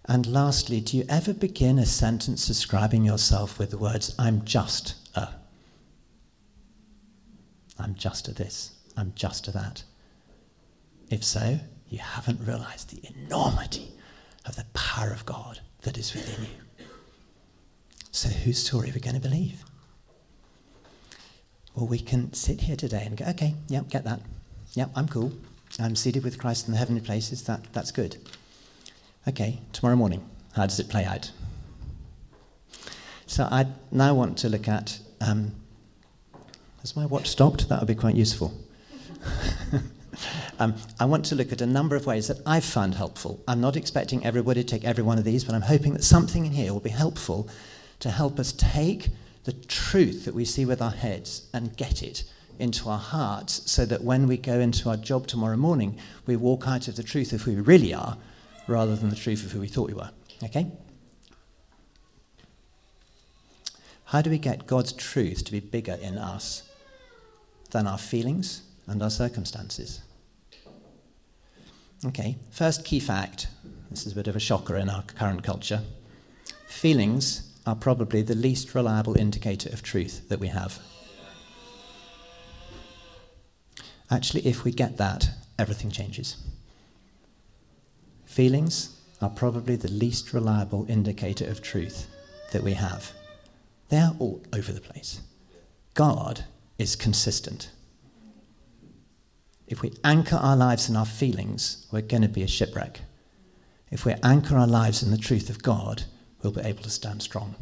And 0.06 0.26
lastly, 0.26 0.82
do 0.82 0.98
you 0.98 1.06
ever 1.08 1.34
begin 1.34 1.78
a 1.78 1.86
sentence 1.86 2.48
describing 2.48 3.06
yourself 3.06 3.60
with 3.60 3.70
the 3.70 3.78
words, 3.78 4.16
I'm 4.18 4.44
just 4.44 4.96
a? 5.14 5.36
I'm 7.78 7.94
just 7.94 8.28
a 8.28 8.34
this, 8.34 8.72
I'm 8.96 9.14
just 9.16 9.48
a 9.48 9.52
that. 9.52 9.84
If 11.10 11.24
so, 11.24 11.60
you 11.90 12.00
haven't 12.00 12.46
realized 12.46 12.90
the 12.90 13.10
enormity 13.16 13.92
of 14.46 14.56
the 14.56 14.66
power 14.74 15.12
of 15.12 15.26
God 15.26 15.62
that 15.84 15.98
is 15.98 16.14
within 16.14 16.46
you. 16.46 16.86
So, 18.12 18.30
whose 18.30 18.66
story 18.66 18.90
are 18.90 18.94
we 18.94 19.00
going 19.00 19.16
to 19.16 19.22
believe? 19.22 19.64
Well, 21.76 21.88
we 21.88 22.00
can 22.00 22.34
sit 22.34 22.62
here 22.62 22.76
today 22.76 23.04
and 23.06 23.16
go, 23.16 23.26
okay, 23.26 23.54
yep, 23.68 23.90
get 23.90 24.04
that. 24.06 24.22
Yep, 24.74 24.92
I'm 24.96 25.08
cool. 25.08 25.32
I'm 25.80 25.96
seated 25.96 26.24
with 26.24 26.40
Christ 26.40 26.68
in 26.68 26.72
the 26.74 26.80
heavenly 26.80 27.02
places. 27.02 27.44
That, 27.44 27.62
that's 27.74 27.92
good. 27.92 28.18
Okay, 29.28 29.60
tomorrow 29.74 29.96
morning, 29.96 30.28
how 30.54 30.66
does 30.66 30.80
it 30.80 30.90
play 30.90 31.06
out? 31.06 31.32
So 33.28 33.44
I 33.44 33.68
now 33.92 34.16
want 34.16 34.38
to 34.40 34.50
look 34.50 34.68
at. 34.68 35.00
Um, 35.22 35.54
has 36.82 36.96
my 36.96 37.06
watch 37.06 37.28
stopped? 37.28 37.70
That 37.70 37.80
would 37.80 37.88
be 37.88 37.96
quite 37.96 38.16
useful. 38.16 38.54
um, 40.60 40.76
I 41.00 41.06
want 41.06 41.26
to 41.26 41.36
look 41.36 41.52
at 41.52 41.62
a 41.62 41.66
number 41.66 41.96
of 41.96 42.06
ways 42.06 42.28
that 42.28 42.40
I've 42.46 42.66
found 42.66 42.96
helpful. 42.96 43.44
I'm 43.48 43.62
not 43.62 43.76
expecting 43.76 44.26
everybody 44.26 44.64
to 44.64 44.68
take 44.68 44.86
every 44.86 45.04
one 45.04 45.18
of 45.18 45.24
these, 45.24 45.44
but 45.44 45.56
I'm 45.56 45.62
hoping 45.62 45.94
that 45.94 46.04
something 46.04 46.46
in 46.46 46.52
here 46.52 46.74
will 46.74 46.80
be 46.80 46.90
helpful 46.90 47.50
to 48.00 48.12
help 48.12 48.40
us 48.40 48.52
take 48.54 49.10
the 49.44 49.54
truth 49.54 50.26
that 50.26 50.34
we 50.34 50.46
see 50.46 50.66
with 50.66 50.82
our 50.82 50.92
heads 50.92 51.48
and 51.54 51.76
get 51.78 52.04
it 52.04 52.24
into 52.60 52.90
our 52.90 52.98
hearts 52.98 53.70
so 53.72 53.86
that 53.86 54.04
when 54.04 54.28
we 54.28 54.38
go 54.38 54.60
into 54.60 54.90
our 54.90 54.98
job 54.98 55.28
tomorrow 55.28 55.58
morning, 55.58 55.98
we 56.26 56.36
walk 56.36 56.68
out 56.68 56.88
of 56.88 56.96
the 56.96 57.04
truth 57.04 57.34
of 57.34 57.42
who 57.44 57.56
we 57.56 57.62
really 57.62 57.94
are 57.94 58.18
rather 58.68 58.96
than 58.96 59.10
the 59.10 59.16
truth 59.16 59.46
of 59.46 59.52
who 59.52 59.60
we 59.60 59.68
thought 59.68 59.88
we 59.88 59.94
were. 59.94 60.10
Okay? 60.44 60.68
How 64.06 64.22
do 64.22 64.30
we 64.30 64.38
get 64.38 64.68
God's 64.68 64.94
truth 64.94 65.44
to 65.46 65.52
be 65.52 65.60
bigger 65.60 65.98
in 66.02 66.18
us 66.18 66.64
than 67.72 67.88
our 67.88 67.98
feelings 67.98 68.64
and 68.88 69.04
our 69.04 69.10
circumstances? 69.10 70.02
Okay, 72.06 72.38
first 72.52 72.86
key 72.86 73.00
fact 73.00 73.48
this 73.90 74.06
is 74.06 74.12
a 74.12 74.16
bit 74.16 74.28
of 74.28 74.36
a 74.36 74.40
shocker 74.40 74.76
in 74.76 74.90
our 74.90 75.02
current 75.02 75.44
culture. 75.44 75.82
Feelings 76.68 77.52
are 77.66 77.76
probably 77.76 78.22
the 78.22 78.36
least 78.36 78.76
reliable 78.76 79.18
indicator 79.18 79.70
of 79.70 79.82
truth 79.82 80.30
that 80.30 80.40
we 80.40 80.50
have. 80.50 80.80
Actually, 84.12 84.46
if 84.46 84.64
we 84.64 84.72
get 84.72 84.98
that, 84.98 85.30
everything 85.58 85.90
changes. 85.90 86.38
Feelings 88.26 89.02
are 89.22 89.30
probably 89.30 89.76
the 89.76 89.92
least 89.92 90.34
reliable 90.34 90.86
indicator 90.88 91.46
of 91.46 91.62
truth 91.62 92.08
that 92.52 92.64
we 92.64 92.74
have. 92.74 93.12
They 93.90 93.98
are 93.98 94.16
all 94.20 94.42
over 94.54 94.72
the 94.72 94.82
place. 94.82 95.22
God 95.96 96.46
is 96.78 96.96
consistent. 96.96 97.72
If 99.68 99.82
we 99.82 99.94
anchor 100.04 100.38
our 100.38 100.56
lives 100.56 100.90
in 100.90 100.96
our 100.96 101.06
feelings, 101.06 101.88
we're 101.92 102.02
going 102.02 102.22
to 102.22 102.30
be 102.30 102.44
a 102.44 102.48
shipwreck. 102.48 103.02
If 103.92 104.06
we 104.06 104.14
anchor 104.24 104.58
our 104.58 104.68
lives 104.68 105.04
in 105.04 105.12
the 105.12 105.18
truth 105.18 105.50
of 105.50 105.62
God, 105.62 106.04
we'll 106.42 106.54
be 106.54 106.62
able 106.62 106.84
to 106.84 106.90
stand 106.90 107.22
strong. 107.22 107.56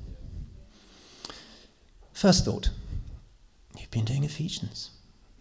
First 2.14 2.46
thought 2.46 2.70
you've 3.78 3.92
been 3.92 4.06
doing 4.06 4.24
Ephesians. 4.24 4.92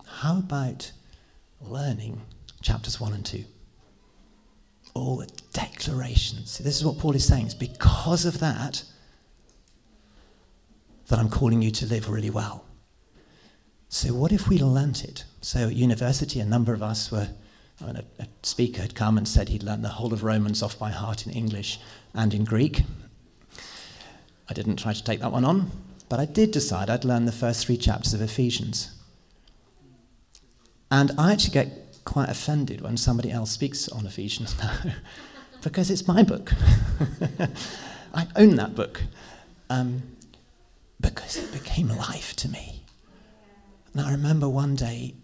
How 0.07 0.39
about 0.39 0.91
learning 1.61 2.21
chapters 2.63 3.01
1 3.01 3.13
and 3.13 3.25
2? 3.25 3.45
All 4.95 5.17
the 5.17 5.29
declarations. 5.53 6.59
This 6.59 6.77
is 6.77 6.85
what 6.85 6.99
Paul 6.99 7.15
is 7.15 7.27
saying. 7.27 7.47
It's 7.47 7.55
because 7.55 8.25
of 8.25 8.41
that 8.41 8.85
that 11.09 11.19
I'm 11.19 11.29
calling 11.29 11.61
you 11.61 11.71
to 11.73 11.87
live 11.87 12.09
really 12.09 12.31
well. 12.31 12.65
So, 13.89 14.15
what 14.15 14.33
if 14.33 14.49
we 14.49 14.59
learnt 14.59 15.05
it? 15.05 15.25
So, 15.45 15.69
at 15.69 15.77
university, 15.77 16.41
a 16.41 16.45
number 16.47 16.73
of 16.73 16.83
us 16.83 17.13
were, 17.13 17.29
when 17.81 17.97
a, 17.97 18.05
a 18.19 18.27
speaker 18.43 18.81
had 18.81 18.95
come 18.95 19.19
and 19.19 19.29
said 19.29 19.51
he'd 19.51 19.63
learned 19.63 19.85
the 19.85 19.91
whole 19.91 20.15
of 20.15 20.25
Romans 20.25 20.63
off 20.63 20.79
by 20.79 20.89
heart 20.89 21.27
in 21.27 21.35
English 21.35 21.79
and 22.15 22.33
in 22.33 22.45
Greek. 22.45 22.81
I 24.49 24.55
didn't 24.55 24.77
try 24.77 24.95
to 24.95 25.05
take 25.05 25.21
that 25.21 25.33
one 25.33 25.45
on, 25.45 25.71
but 26.09 26.19
I 26.19 26.25
did 26.25 26.51
decide 26.51 26.89
I'd 26.89 27.05
learn 27.05 27.27
the 27.27 27.31
first 27.31 27.67
three 27.67 27.77
chapters 27.77 28.15
of 28.15 28.23
Ephesians. 28.23 28.91
And 30.91 31.13
I 31.19 31.31
actually 31.31 31.53
get 31.53 31.99
quite 32.07 32.31
offended 32.31 32.81
when 32.81 32.97
somebody 32.97 33.31
else 33.31 33.51
speaks 33.51 33.87
on 33.87 34.07
Ephesians 34.07 34.57
now, 34.63 34.95
because 35.61 35.91
it's 35.91 36.09
my 36.09 36.23
book. 36.23 36.53
I 38.15 38.27
own 38.37 38.57
that 38.57 38.75
book. 38.75 39.03
Um, 39.69 40.05
because 41.03 41.37
it 41.37 41.53
became 41.53 41.89
life 41.89 42.35
to 42.37 42.49
me. 42.49 42.81
And 43.93 44.01
I 44.01 44.11
remember 44.11 44.49
one 44.49 44.75
day 44.75 45.17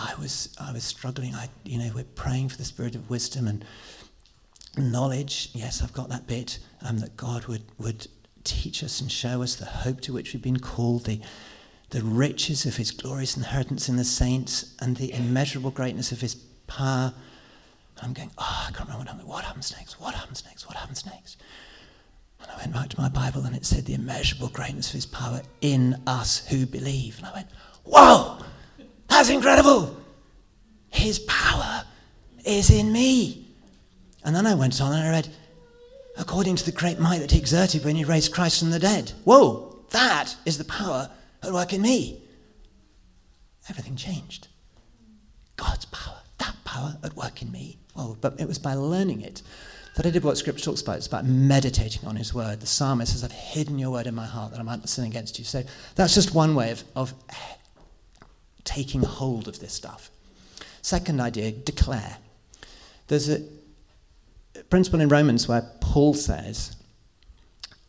I 0.00 0.14
was 0.18 0.54
I 0.58 0.72
was 0.72 0.84
struggling. 0.84 1.34
I 1.34 1.48
you 1.64 1.78
know 1.78 1.90
we're 1.94 2.04
praying 2.04 2.48
for 2.48 2.56
the 2.56 2.64
spirit 2.64 2.94
of 2.94 3.10
wisdom 3.10 3.46
and 3.46 3.64
knowledge. 4.78 5.50
Yes, 5.52 5.82
I've 5.82 5.92
got 5.92 6.08
that 6.08 6.26
bit. 6.26 6.58
Um, 6.82 6.98
that 6.98 7.16
God 7.16 7.46
would 7.46 7.64
would 7.78 8.06
teach 8.44 8.82
us 8.82 9.00
and 9.00 9.12
show 9.12 9.42
us 9.42 9.54
the 9.54 9.66
hope 9.66 10.00
to 10.02 10.12
which 10.12 10.32
we've 10.32 10.42
been 10.42 10.58
called, 10.60 11.04
the 11.04 11.20
the 11.90 12.02
riches 12.02 12.64
of 12.64 12.76
His 12.76 12.90
glorious 12.90 13.36
inheritance 13.36 13.88
in 13.88 13.96
the 13.96 14.04
saints, 14.04 14.74
and 14.80 14.96
the 14.96 15.12
immeasurable 15.12 15.70
greatness 15.70 16.12
of 16.12 16.20
His 16.20 16.34
power. 16.66 17.12
And 17.96 18.06
I'm 18.06 18.12
going, 18.14 18.30
oh, 18.38 18.66
I 18.68 18.72
can't 18.72 18.88
remember 18.88 19.12
what, 19.12 19.26
what 19.26 19.44
happens 19.44 19.74
next. 19.76 20.00
What 20.00 20.14
happens 20.14 20.44
next? 20.46 20.66
What 20.66 20.76
happens 20.76 21.04
next? 21.04 21.42
And 22.40 22.50
I 22.50 22.56
went 22.56 22.72
back 22.72 22.88
to 22.90 23.00
my 23.00 23.10
Bible 23.10 23.44
and 23.44 23.54
it 23.54 23.66
said 23.66 23.84
the 23.84 23.92
immeasurable 23.92 24.48
greatness 24.48 24.88
of 24.88 24.94
his 24.94 25.04
power 25.04 25.42
in 25.60 26.00
us 26.06 26.46
who 26.46 26.64
believe. 26.64 27.18
And 27.18 27.26
I 27.26 27.32
went, 27.34 27.48
whoa, 27.84 28.38
that's 29.10 29.28
incredible. 29.28 29.96
His 30.88 31.18
power 31.20 31.84
is 32.46 32.70
in 32.70 32.92
me. 32.92 33.46
And 34.24 34.34
then 34.34 34.46
I 34.46 34.54
went 34.54 34.80
on 34.80 34.92
and 34.92 35.02
I 35.02 35.10
read, 35.10 35.28
according 36.16 36.56
to 36.56 36.64
the 36.64 36.72
great 36.72 36.98
might 36.98 37.18
that 37.18 37.30
he 37.30 37.38
exerted 37.38 37.84
when 37.84 37.96
he 37.96 38.04
raised 38.04 38.32
Christ 38.32 38.60
from 38.60 38.70
the 38.70 38.78
dead. 38.78 39.12
Whoa, 39.24 39.84
that 39.90 40.34
is 40.46 40.58
the 40.58 40.64
power 40.64 41.10
at 41.42 41.52
work 41.52 41.72
in 41.72 41.82
me. 41.82 42.22
Everything 43.68 43.96
changed. 43.96 44.48
God's 45.56 45.84
power, 45.86 46.20
that 46.38 46.56
power 46.64 46.96
at 47.04 47.14
work 47.16 47.42
in 47.42 47.52
me. 47.52 47.78
Well, 47.94 48.16
but 48.20 48.40
it 48.40 48.48
was 48.48 48.58
by 48.58 48.74
learning 48.74 49.22
it 49.22 49.42
that 49.96 50.06
I 50.06 50.10
did 50.10 50.24
what 50.24 50.38
Scripture 50.38 50.64
talks 50.64 50.82
about. 50.82 50.96
It's 50.96 51.06
about 51.06 51.24
meditating 51.24 52.06
on 52.06 52.16
His 52.16 52.32
Word. 52.32 52.60
The 52.60 52.66
psalmist 52.66 53.12
says, 53.12 53.24
I've 53.24 53.32
hidden 53.32 53.78
your 53.78 53.90
word 53.90 54.06
in 54.06 54.14
my 54.14 54.24
heart 54.24 54.52
that 54.52 54.60
I 54.60 54.62
might 54.62 54.76
not 54.76 54.88
sin 54.88 55.04
against 55.04 55.38
you. 55.38 55.44
So 55.44 55.62
that's 55.94 56.14
just 56.14 56.34
one 56.34 56.54
way 56.54 56.70
of, 56.70 56.84
of 56.94 57.14
taking 58.64 59.02
hold 59.02 59.48
of 59.48 59.60
this 59.60 59.72
stuff. 59.72 60.10
Second 60.82 61.20
idea, 61.20 61.50
declare. 61.52 62.18
There's 63.08 63.28
a 63.28 63.40
principle 64.68 65.00
in 65.00 65.08
Romans 65.08 65.48
where 65.48 65.62
Paul 65.80 66.14
says 66.14 66.76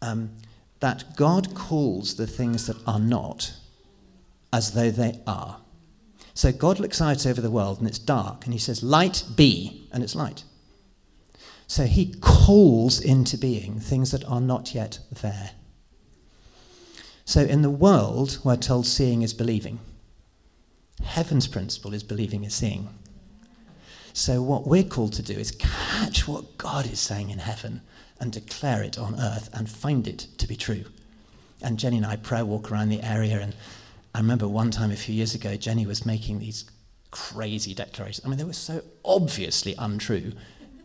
um, 0.01 0.31
that 0.79 1.15
God 1.15 1.53
calls 1.55 2.15
the 2.15 2.27
things 2.27 2.67
that 2.67 2.77
are 2.87 2.99
not 2.99 3.53
as 4.51 4.73
though 4.73 4.91
they 4.91 5.19
are. 5.25 5.57
So 6.33 6.51
God 6.51 6.79
looks 6.79 7.01
out 7.01 7.25
over 7.25 7.41
the 7.41 7.51
world 7.51 7.79
and 7.79 7.87
it's 7.87 7.99
dark, 7.99 8.45
and 8.45 8.53
he 8.53 8.59
says, 8.59 8.83
Light 8.83 9.23
be, 9.35 9.87
and 9.91 10.03
it's 10.03 10.15
light. 10.15 10.43
So 11.67 11.85
he 11.85 12.15
calls 12.19 12.99
into 12.99 13.37
being 13.37 13.79
things 13.79 14.11
that 14.11 14.25
are 14.25 14.41
not 14.41 14.73
yet 14.75 14.99
there. 15.21 15.51
So 17.25 17.41
in 17.41 17.61
the 17.61 17.69
world, 17.69 18.39
we're 18.43 18.57
told 18.57 18.85
seeing 18.85 19.21
is 19.21 19.33
believing. 19.33 19.79
Heaven's 21.03 21.47
principle 21.47 21.93
is 21.93 22.03
believing 22.03 22.43
is 22.43 22.53
seeing. 22.53 22.89
So 24.13 24.41
what 24.41 24.67
we're 24.67 24.83
called 24.83 25.13
to 25.13 25.21
do 25.21 25.33
is 25.33 25.51
catch 25.51 26.27
what 26.27 26.57
God 26.57 26.85
is 26.91 26.99
saying 26.99 27.29
in 27.29 27.39
heaven 27.39 27.81
and 28.19 28.31
declare 28.31 28.83
it 28.83 28.97
on 28.97 29.19
earth 29.19 29.49
and 29.53 29.69
find 29.69 30.07
it 30.07 30.27
to 30.37 30.47
be 30.47 30.55
true. 30.55 30.85
And 31.61 31.79
Jenny 31.79 31.97
and 31.97 32.05
I 32.05 32.15
prayer 32.17 32.45
walk 32.45 32.71
around 32.71 32.89
the 32.89 33.01
area, 33.03 33.39
and 33.39 33.55
I 34.13 34.19
remember 34.19 34.47
one 34.47 34.71
time 34.71 34.91
a 34.91 34.95
few 34.95 35.15
years 35.15 35.35
ago, 35.35 35.55
Jenny 35.55 35.85
was 35.85 36.05
making 36.05 36.39
these 36.39 36.65
crazy 37.11 37.73
declarations. 37.73 38.25
I 38.25 38.29
mean, 38.29 38.37
they 38.37 38.43
were 38.43 38.53
so 38.53 38.81
obviously 39.05 39.75
untrue 39.77 40.33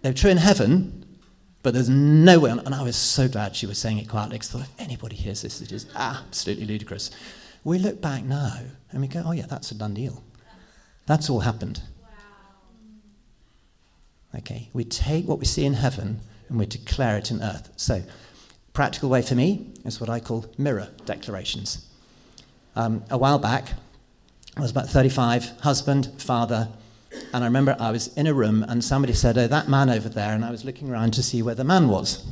They 0.02 0.10
were 0.10 0.14
true 0.14 0.30
in 0.30 0.36
heaven, 0.36 1.18
but 1.62 1.74
there's 1.74 1.88
no 1.88 2.38
way. 2.38 2.50
On, 2.50 2.60
and 2.60 2.74
I 2.74 2.82
was 2.82 2.96
so 2.96 3.26
glad 3.26 3.56
she 3.56 3.66
was 3.66 3.78
saying 3.78 3.98
it 3.98 4.08
quietly 4.08 4.36
because 4.36 4.54
I 4.54 4.58
thought 4.58 4.68
if 4.68 4.80
anybody 4.80 5.16
hears 5.16 5.42
this, 5.42 5.60
it 5.60 5.72
is 5.72 5.86
absolutely 5.96 6.66
ludicrous. 6.66 7.10
We 7.64 7.78
look 7.78 8.00
back 8.00 8.22
now 8.22 8.60
and 8.96 9.02
we 9.02 9.08
go, 9.08 9.22
oh, 9.26 9.32
yeah, 9.32 9.44
that's 9.44 9.70
a 9.72 9.74
done 9.74 9.92
deal. 9.92 10.24
That's 11.04 11.28
all 11.28 11.40
happened. 11.40 11.82
Okay, 14.34 14.70
we 14.72 14.84
take 14.84 15.28
what 15.28 15.38
we 15.38 15.44
see 15.44 15.66
in 15.66 15.74
heaven 15.74 16.20
and 16.48 16.58
we 16.58 16.64
declare 16.64 17.18
it 17.18 17.30
in 17.30 17.42
earth. 17.42 17.68
So, 17.76 18.02
practical 18.72 19.10
way 19.10 19.20
for 19.20 19.34
me 19.34 19.66
is 19.84 20.00
what 20.00 20.08
I 20.08 20.18
call 20.18 20.46
mirror 20.56 20.88
declarations. 21.04 21.84
Um, 22.74 23.04
a 23.10 23.18
while 23.18 23.38
back, 23.38 23.74
I 24.56 24.62
was 24.62 24.70
about 24.70 24.88
35, 24.88 25.60
husband, 25.60 26.10
father, 26.16 26.70
and 27.34 27.44
I 27.44 27.48
remember 27.48 27.76
I 27.78 27.90
was 27.90 28.16
in 28.16 28.26
a 28.26 28.32
room 28.32 28.62
and 28.62 28.82
somebody 28.82 29.12
said, 29.12 29.36
Oh, 29.36 29.46
that 29.46 29.68
man 29.68 29.90
over 29.90 30.08
there. 30.08 30.32
And 30.32 30.42
I 30.42 30.50
was 30.50 30.64
looking 30.64 30.90
around 30.90 31.12
to 31.12 31.22
see 31.22 31.42
where 31.42 31.54
the 31.54 31.64
man 31.64 31.88
was. 31.88 32.26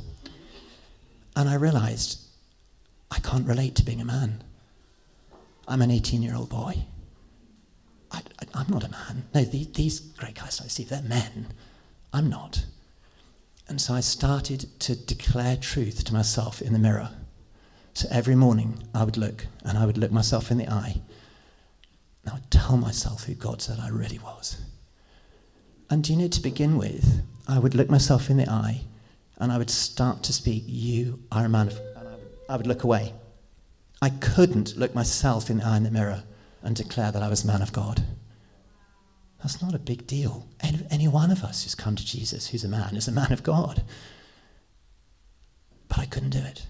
And 1.36 1.46
I 1.46 1.56
realized 1.56 2.20
I 3.10 3.18
can't 3.18 3.46
relate 3.46 3.74
to 3.74 3.84
being 3.84 4.00
a 4.00 4.06
man. 4.06 4.42
I'm 5.66 5.83
an 5.83 5.90
18 5.90 6.22
year 6.22 6.35
old 6.35 6.48
boy. 6.48 6.85
I, 8.11 8.20
am 8.55 8.66
not 8.68 8.85
a 8.85 8.90
man. 8.90 9.24
No, 9.35 9.42
the, 9.42 9.64
these 9.74 10.00
great 10.00 10.37
guys 10.37 10.61
I 10.62 10.68
see, 10.68 10.85
they're 10.85 11.03
men. 11.03 11.48
I'm 12.12 12.29
not. 12.29 12.64
And 13.68 13.81
so 13.81 13.94
I 13.94 14.00
started 14.00 14.66
to 14.81 14.94
declare 14.94 15.57
truth 15.57 16.05
to 16.05 16.12
myself 16.12 16.61
in 16.61 16.72
the 16.72 16.79
mirror. 16.79 17.11
So 17.94 18.09
every 18.11 18.35
morning 18.35 18.83
I 18.94 19.05
would 19.05 19.16
look 19.16 19.46
and 19.64 19.79
I 19.79 19.87
would 19.87 19.98
look 19.98 20.12
myself 20.12 20.50
in 20.50 20.59
the 20.59 20.68
eye. 20.68 21.00
And 22.22 22.33
I 22.33 22.35
would 22.35 22.50
tell 22.50 22.77
myself 22.77 23.24
who 23.24 23.35
God 23.35 23.62
said 23.62 23.79
I 23.81 23.88
really 23.88 24.18
was. 24.18 24.61
And 25.90 26.05
do 26.05 26.12
you 26.12 26.18
know, 26.18 26.29
to 26.29 26.40
begin 26.40 26.77
with, 26.77 27.22
I 27.48 27.59
would 27.59 27.74
look 27.74 27.90
myself 27.90 28.31
in 28.31 28.37
the 28.37 28.48
eye 28.48 28.83
and 29.38 29.50
I 29.50 29.59
would 29.59 29.70
start 29.70 30.22
to 30.24 30.33
speak, 30.33 30.64
You 30.66 31.20
are 31.33 31.44
a 31.44 31.48
man 31.48 31.68
of. 31.68 31.79
And 31.96 32.09
I 32.09 32.12
would, 32.12 32.29
I 32.48 32.57
would 32.57 32.66
look 32.66 32.85
away. 32.85 33.12
I 34.04 34.10
couldn't 34.10 34.76
look 34.76 34.94
myself 34.94 35.48
in 35.48 35.56
the 35.56 35.64
eye 35.64 35.78
in 35.78 35.82
the 35.82 35.90
mirror 35.90 36.24
and 36.62 36.76
declare 36.76 37.10
that 37.10 37.22
I 37.22 37.30
was 37.30 37.42
man 37.42 37.62
of 37.62 37.72
God. 37.72 38.04
That's 39.38 39.62
not 39.62 39.74
a 39.74 39.78
big 39.78 40.06
deal. 40.06 40.46
Any, 40.60 40.86
any 40.90 41.08
one 41.08 41.30
of 41.30 41.42
us 41.42 41.64
who's 41.64 41.74
come 41.74 41.96
to 41.96 42.04
Jesus, 42.04 42.48
who's 42.48 42.64
a 42.64 42.68
man, 42.68 42.96
is 42.96 43.08
a 43.08 43.12
man 43.12 43.32
of 43.32 43.42
God. 43.42 43.82
But 45.88 46.00
I 46.00 46.04
couldn't 46.04 46.36
do 46.36 46.38
it. 46.40 46.66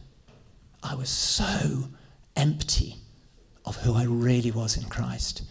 I 0.80 0.94
was 0.94 1.08
so 1.08 1.88
empty 2.36 2.98
of 3.64 3.78
who 3.78 3.94
I 3.94 4.04
really 4.04 4.52
was 4.52 4.76
in 4.76 4.84
Christ. 4.84 5.42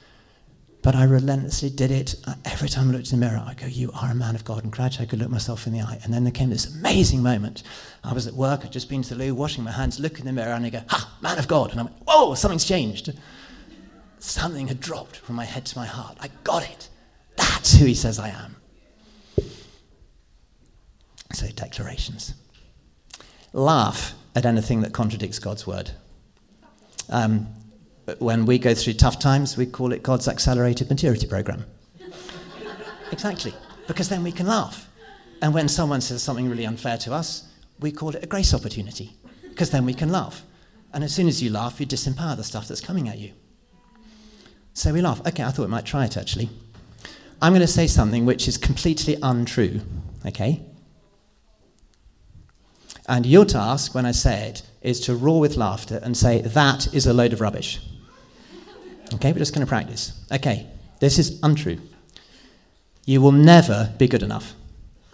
But 0.84 0.96
I 0.96 1.06
relentlessly 1.06 1.70
did 1.70 1.92
it. 1.92 2.16
Uh, 2.28 2.36
every 2.44 2.68
time 2.68 2.90
I 2.90 2.92
looked 2.92 3.12
in 3.12 3.20
the 3.20 3.26
mirror, 3.26 3.42
I 3.44 3.54
go, 3.54 3.66
You 3.66 3.90
are 3.94 4.12
a 4.12 4.16
man 4.16 4.36
of 4.36 4.44
God. 4.44 4.64
And 4.64 4.72
gradually 4.72 5.08
I 5.08 5.10
could 5.10 5.20
look 5.20 5.30
myself 5.30 5.66
in 5.66 5.72
the 5.72 5.80
eye. 5.80 5.98
And 6.04 6.14
then 6.14 6.26
there 6.26 6.32
came 6.32 6.50
this 6.50 6.76
amazing 6.76 7.24
moment. 7.24 7.64
I 8.04 8.12
was 8.12 8.28
at 8.28 8.34
work, 8.34 8.66
I'd 8.66 8.72
just 8.74 8.90
been 8.90 9.02
to 9.04 9.16
the 9.16 9.24
loo, 9.24 9.34
washing 9.34 9.64
my 9.64 9.72
hands, 9.72 9.98
look 9.98 10.20
in 10.20 10.26
the 10.26 10.34
mirror, 10.34 10.52
and 10.52 10.66
I 10.66 10.70
go, 10.70 10.82
Ha, 10.90 11.18
man 11.22 11.40
of 11.40 11.48
God. 11.48 11.72
And 11.72 11.80
I'm 11.80 11.86
like, 11.86 12.04
Whoa, 12.06 12.36
something's 12.36 12.66
changed. 12.66 13.14
Something 14.20 14.68
had 14.68 14.82
dropped 14.82 15.16
from 15.18 15.36
my 15.36 15.46
head 15.46 15.66
to 15.68 15.78
my 15.78 15.86
heart. 15.86 16.18
I 16.20 16.30
got 16.44 16.70
it. 16.70 16.90
That's 17.38 17.76
who 17.76 17.86
he 17.86 17.96
says 17.96 18.20
I 18.20 18.30
am. 18.30 18.58
So, 21.32 21.48
declarations. 21.48 22.34
Laugh 23.54 24.14
at 24.36 24.46
anything 24.46 24.82
that 24.82 24.92
contradicts 24.92 25.40
God's 25.40 25.66
word. 25.66 25.92
Um, 27.10 27.48
when 28.20 28.46
we 28.46 28.58
go 28.58 28.74
through 28.74 28.94
tough 28.94 29.20
times, 29.20 29.58
we 29.58 29.66
call 29.66 29.94
it 29.94 30.04
God's 30.04 30.28
accelerated 30.28 30.90
maturity 30.90 31.28
program. 31.28 31.66
exactly, 33.12 33.54
because 33.88 34.10
then 34.10 34.24
we 34.24 34.32
can 34.32 34.48
laugh. 34.48 34.90
And 35.42 35.54
when 35.54 35.68
someone 35.68 36.02
says 36.02 36.24
something 36.24 36.50
really 36.50 36.66
unfair 36.66 36.98
to 37.00 37.14
us, 37.14 37.50
we 37.80 37.92
call 37.92 38.10
it 38.10 38.24
a 38.24 38.28
grace 38.28 38.54
opportunity, 38.54 39.16
because 39.50 39.70
then 39.70 39.86
we 39.86 39.94
can 39.94 40.12
laugh. 40.12 40.44
And 40.94 41.04
as 41.04 41.14
soon 41.14 41.28
as 41.28 41.42
you 41.42 41.50
laugh, 41.50 41.80
you 41.80 41.86
disempower 41.86 42.38
the 42.38 42.44
stuff 42.44 42.68
that's 42.68 42.82
coming 42.82 43.10
at 43.10 43.18
you. 43.18 43.34
So 44.74 44.94
we 44.94 45.02
laugh. 45.02 45.26
Okay, 45.28 45.44
I 45.44 45.50
thought 45.50 45.64
we 45.64 45.72
might 45.72 45.86
try 45.86 46.06
it 46.06 46.18
actually. 46.18 46.50
I'm 47.42 47.52
going 47.52 47.62
to 47.62 47.68
say 47.68 47.88
something 47.88 48.26
which 48.26 48.48
is 48.48 48.58
completely 48.58 49.18
untrue, 49.22 49.82
okay? 50.26 50.62
And 53.08 53.26
your 53.26 53.44
task, 53.44 53.94
when 53.94 54.06
I 54.06 54.12
say 54.12 54.50
it, 54.50 54.64
is 54.82 55.00
to 55.02 55.16
roar 55.16 55.42
with 55.42 55.58
laughter 55.58 56.00
and 56.04 56.16
say, 56.16 56.42
that 56.42 56.94
is 56.94 57.06
a 57.06 57.14
load 57.14 57.34
of 57.34 57.42
rubbish. 57.42 57.82
Okay, 59.16 59.32
we're 59.32 59.40
just 59.40 59.54
going 59.54 59.66
to 59.66 59.70
practice. 59.70 60.14
Okay, 60.32 60.68
this 61.00 61.20
is 61.20 61.40
untrue. 61.44 61.80
You 63.06 63.22
will 63.22 63.32
never 63.32 63.94
be 63.98 64.08
good 64.08 64.24
enough. 64.24 64.54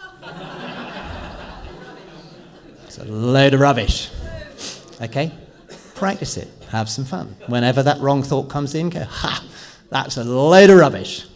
it's 2.84 2.98
a 2.98 3.04
load 3.04 3.54
of 3.54 3.60
rubbish. 3.60 4.10
Okay? 5.00 5.32
Practice 5.94 6.36
it. 6.36 6.48
Have 6.70 6.88
some 6.88 7.04
fun. 7.04 7.36
Whenever 7.46 7.82
that 7.82 8.00
wrong 8.00 8.22
thought 8.22 8.48
comes 8.48 8.74
in, 8.74 8.90
go, 8.90 9.02
ha, 9.02 9.44
that's 9.90 10.16
a 10.16 10.24
load 10.24 10.70
of 10.70 10.78
rubbish. 10.78 11.26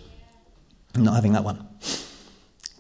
I'm 0.95 1.03
not 1.03 1.15
having 1.15 1.33
that 1.33 1.45
one. 1.45 1.67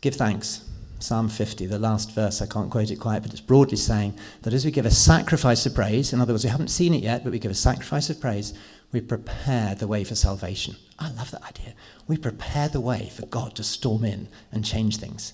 Give 0.00 0.14
thanks. 0.14 0.60
Psalm 1.00 1.28
50, 1.28 1.66
the 1.66 1.78
last 1.78 2.12
verse, 2.12 2.40
I 2.40 2.46
can't 2.46 2.70
quote 2.70 2.90
it 2.90 2.96
quite, 2.96 3.22
but 3.22 3.30
it's 3.30 3.40
broadly 3.40 3.76
saying 3.76 4.18
that 4.40 4.54
as 4.54 4.64
we 4.64 4.70
give 4.70 4.86
a 4.86 4.90
sacrifice 4.90 5.66
of 5.66 5.74
praise, 5.74 6.14
in 6.14 6.20
other 6.20 6.32
words, 6.32 6.44
we 6.44 6.50
haven't 6.50 6.68
seen 6.68 6.94
it 6.94 7.02
yet, 7.02 7.22
but 7.24 7.32
we 7.32 7.38
give 7.38 7.50
a 7.50 7.54
sacrifice 7.54 8.08
of 8.08 8.18
praise, 8.20 8.54
we 8.94 9.00
prepare 9.00 9.74
the 9.74 9.88
way 9.88 10.04
for 10.04 10.14
salvation. 10.14 10.76
I 11.00 11.10
love 11.10 11.32
that 11.32 11.42
idea. 11.42 11.74
We 12.06 12.16
prepare 12.16 12.68
the 12.68 12.80
way 12.80 13.10
for 13.12 13.26
God 13.26 13.56
to 13.56 13.64
storm 13.64 14.04
in 14.04 14.28
and 14.52 14.64
change 14.64 14.98
things. 14.98 15.32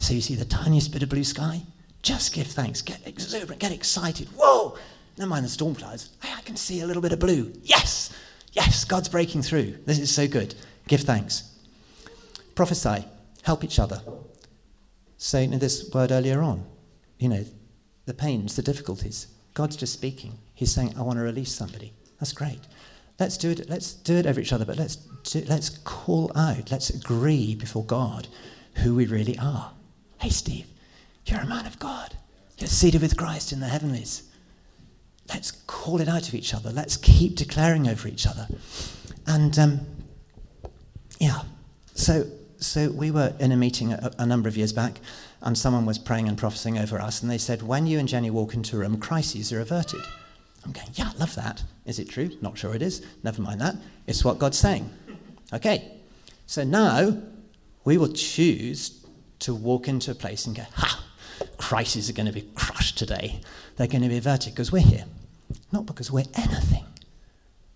So 0.00 0.12
you 0.12 0.20
see 0.20 0.34
the 0.34 0.44
tiniest 0.44 0.92
bit 0.92 1.02
of 1.02 1.08
blue 1.08 1.24
sky? 1.24 1.62
Just 2.02 2.34
give 2.34 2.46
thanks. 2.46 2.82
Get 2.82 3.00
exuberant. 3.06 3.62
Get 3.62 3.72
excited. 3.72 4.28
Whoa! 4.36 4.76
never 5.16 5.30
mind 5.30 5.46
the 5.46 5.48
storm 5.48 5.74
clouds. 5.74 6.10
Hey, 6.22 6.34
I 6.36 6.42
can 6.42 6.56
see 6.56 6.82
a 6.82 6.86
little 6.86 7.00
bit 7.00 7.12
of 7.12 7.20
blue. 7.20 7.54
Yes, 7.62 8.12
yes, 8.52 8.84
God's 8.84 9.08
breaking 9.08 9.40
through. 9.40 9.78
This 9.86 9.98
is 9.98 10.14
so 10.14 10.28
good. 10.28 10.54
Give 10.86 11.00
thanks. 11.00 11.54
Prophesy, 12.54 13.06
help 13.42 13.64
each 13.64 13.78
other. 13.78 14.02
Saying 15.16 15.58
this 15.58 15.90
word 15.94 16.12
earlier 16.12 16.42
on, 16.42 16.66
you 17.18 17.30
know, 17.30 17.46
the 18.04 18.12
pains, 18.12 18.56
the 18.56 18.62
difficulties. 18.62 19.28
God's 19.54 19.76
just 19.76 19.94
speaking. 19.94 20.36
He's 20.52 20.72
saying, 20.72 20.94
I 20.98 21.02
want 21.02 21.18
to 21.18 21.22
release 21.22 21.54
somebody. 21.54 21.94
That's 22.18 22.32
great. 22.32 22.60
Let's 23.18 23.36
do 23.36 23.50
it. 23.50 23.68
Let's 23.68 23.92
do 23.92 24.16
it 24.16 24.26
over 24.26 24.40
each 24.40 24.52
other, 24.52 24.64
but 24.64 24.76
let's 24.76 24.96
do, 24.96 25.44
let's 25.48 25.70
call 25.70 26.32
out. 26.36 26.70
Let's 26.70 26.90
agree 26.90 27.54
before 27.54 27.84
God 27.84 28.28
who 28.76 28.94
we 28.94 29.06
really 29.06 29.38
are. 29.38 29.72
Hey, 30.20 30.30
Steve, 30.30 30.66
you're 31.26 31.40
a 31.40 31.46
man 31.46 31.66
of 31.66 31.78
God. 31.78 32.16
You're 32.58 32.68
seated 32.68 33.02
with 33.02 33.16
Christ 33.16 33.52
in 33.52 33.60
the 33.60 33.68
heavenlies. 33.68 34.24
Let's 35.28 35.50
call 35.52 36.00
it 36.00 36.08
out 36.08 36.28
of 36.28 36.34
each 36.34 36.54
other. 36.54 36.70
Let's 36.70 36.96
keep 36.96 37.36
declaring 37.36 37.88
over 37.88 38.08
each 38.08 38.26
other. 38.26 38.48
And 39.26 39.58
um, 39.58 39.80
yeah, 41.18 41.42
so 41.94 42.26
so 42.58 42.90
we 42.90 43.10
were 43.10 43.34
in 43.38 43.52
a 43.52 43.56
meeting 43.56 43.92
a, 43.92 44.10
a, 44.18 44.26
number 44.26 44.48
of 44.48 44.56
years 44.56 44.72
back, 44.72 45.00
and 45.42 45.56
someone 45.56 45.84
was 45.84 45.98
praying 45.98 46.28
and 46.28 46.38
prophesying 46.38 46.78
over 46.78 46.98
us, 47.00 47.22
and 47.22 47.30
they 47.30 47.38
said, 47.38 47.62
"When 47.62 47.86
you 47.86 47.98
and 47.98 48.08
Jenny 48.08 48.30
walk 48.30 48.54
into 48.54 48.76
a 48.76 48.78
room, 48.80 48.98
crises 48.98 49.52
are 49.52 49.60
averted." 49.60 50.00
I'm 50.64 50.72
going, 50.72 50.88
"Yeah, 50.94 51.12
love 51.18 51.34
that. 51.34 51.62
Is 51.84 51.98
it 51.98 52.08
true? 52.08 52.30
Not 52.40 52.56
sure 52.56 52.74
it 52.74 52.82
is. 52.82 53.02
Never 53.22 53.42
mind 53.42 53.60
that. 53.60 53.76
It's 54.06 54.24
what 54.24 54.38
God's 54.38 54.58
saying." 54.58 54.90
Okay, 55.52 55.92
so 56.46 56.64
now 56.64 57.16
we 57.84 57.98
will 57.98 58.12
choose 58.12 59.04
to 59.40 59.54
walk 59.54 59.88
into 59.88 60.10
a 60.10 60.14
place 60.14 60.46
and 60.46 60.56
go, 60.56 60.64
"Ha! 60.74 61.04
Crises 61.58 62.08
are 62.08 62.14
going 62.14 62.26
to 62.26 62.32
be 62.32 62.48
crushed 62.54 62.96
today. 62.96 63.40
They're 63.76 63.86
going 63.86 64.02
to 64.02 64.08
be 64.08 64.16
averted 64.16 64.54
because 64.54 64.72
we're 64.72 64.82
here, 64.82 65.04
not 65.72 65.86
because 65.86 66.10
we're 66.10 66.24
anything, 66.34 66.84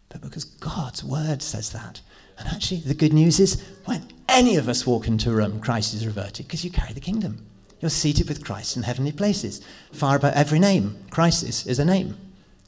but 0.09 0.21
because 0.21 0.45
God's 0.45 1.05
word 1.05 1.43
says 1.43 1.71
that." 1.71 2.01
And 2.39 2.49
actually, 2.49 2.81
the 2.81 2.95
good 2.95 3.13
news 3.13 3.41
is 3.41 3.61
when 3.85 4.07
any 4.29 4.57
of 4.57 4.69
us 4.69 4.87
walk 4.87 5.09
into 5.09 5.31
a 5.31 5.35
room, 5.35 5.61
Christ 5.61 5.93
is 5.93 6.07
reverted 6.07 6.47
because 6.47 6.65
you 6.65 6.71
carry 6.71 6.93
the 6.93 7.01
kingdom. 7.01 7.45
You're 7.81 7.91
seated 7.91 8.29
with 8.29 8.45
Christ 8.45 8.77
in 8.77 8.83
heavenly 8.85 9.13
places. 9.13 9.61
Far 9.93 10.17
above 10.17 10.35
every 10.35 10.59
name, 10.59 10.97
crisis 11.11 11.67
is 11.67 11.79
a 11.79 11.85
name. 11.85 12.17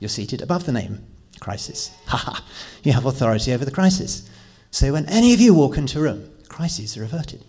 You're 0.00 0.08
seated 0.08 0.42
above 0.42 0.66
the 0.66 0.72
name, 0.72 1.04
crisis. 1.38 1.92
Ha 2.06 2.16
ha. 2.16 2.44
You 2.82 2.92
have 2.92 3.06
authority 3.06 3.52
over 3.52 3.64
the 3.64 3.70
crisis. 3.70 4.28
So 4.72 4.92
when 4.92 5.06
any 5.06 5.32
of 5.32 5.40
you 5.40 5.54
walk 5.54 5.78
into 5.78 5.98
a 6.00 6.02
room, 6.02 6.30
crises 6.48 6.96
are 6.96 7.04
averted. 7.04 7.44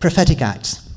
Prophetic 0.00 0.42
acts. 0.42 0.88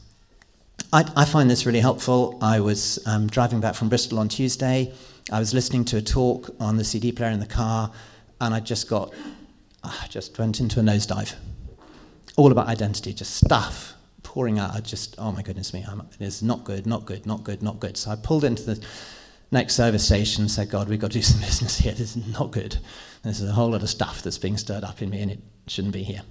I, 0.91 1.09
I 1.15 1.25
find 1.25 1.49
this 1.49 1.65
really 1.65 1.79
helpful. 1.79 2.37
I 2.41 2.59
was 2.59 2.99
um, 3.07 3.27
driving 3.27 3.61
back 3.61 3.75
from 3.75 3.87
Bristol 3.87 4.19
on 4.19 4.27
Tuesday. 4.27 4.93
I 5.31 5.39
was 5.39 5.53
listening 5.53 5.85
to 5.85 5.97
a 5.97 6.01
talk 6.01 6.49
on 6.59 6.75
the 6.75 6.83
CD 6.83 7.11
player 7.11 7.29
in 7.29 7.39
the 7.39 7.45
car, 7.45 7.91
and 8.41 8.53
I 8.53 8.59
just 8.59 8.89
got 8.89 9.13
I 9.83 10.07
just 10.09 10.37
went 10.37 10.59
into 10.59 10.79
a 10.79 10.83
nosedive. 10.83 11.33
All 12.37 12.51
about 12.51 12.67
identity, 12.67 13.13
just 13.13 13.35
stuff 13.35 13.93
pouring 14.23 14.59
out. 14.59 14.75
I 14.75 14.79
just, 14.79 15.15
oh 15.17 15.31
my 15.31 15.41
goodness 15.41 15.73
me, 15.73 15.85
I'm, 15.87 16.07
it's 16.19 16.41
not 16.41 16.63
good, 16.63 16.85
not 16.85 17.05
good, 17.05 17.25
not 17.25 17.43
good, 17.43 17.61
not 17.61 17.79
good. 17.79 17.97
So 17.97 18.11
I 18.11 18.15
pulled 18.15 18.43
into 18.43 18.63
the 18.63 18.85
next 19.51 19.75
service 19.75 20.05
station 20.05 20.47
said, 20.49 20.69
God, 20.69 20.87
we've 20.89 20.99
got 20.99 21.11
to 21.11 21.17
do 21.17 21.21
some 21.21 21.39
business 21.47 21.77
here. 21.77 21.93
This 21.93 22.15
is 22.15 22.27
not 22.27 22.51
good. 22.51 22.77
There's 23.23 23.43
a 23.43 23.51
whole 23.51 23.69
lot 23.69 23.83
of 23.83 23.89
stuff 23.89 24.21
that's 24.21 24.37
being 24.37 24.57
stirred 24.57 24.83
up 24.83 25.01
in 25.01 25.09
me 25.09 25.21
and 25.21 25.31
it 25.31 25.39
shouldn't 25.67 25.93
be 25.93 26.03
here. 26.03 26.21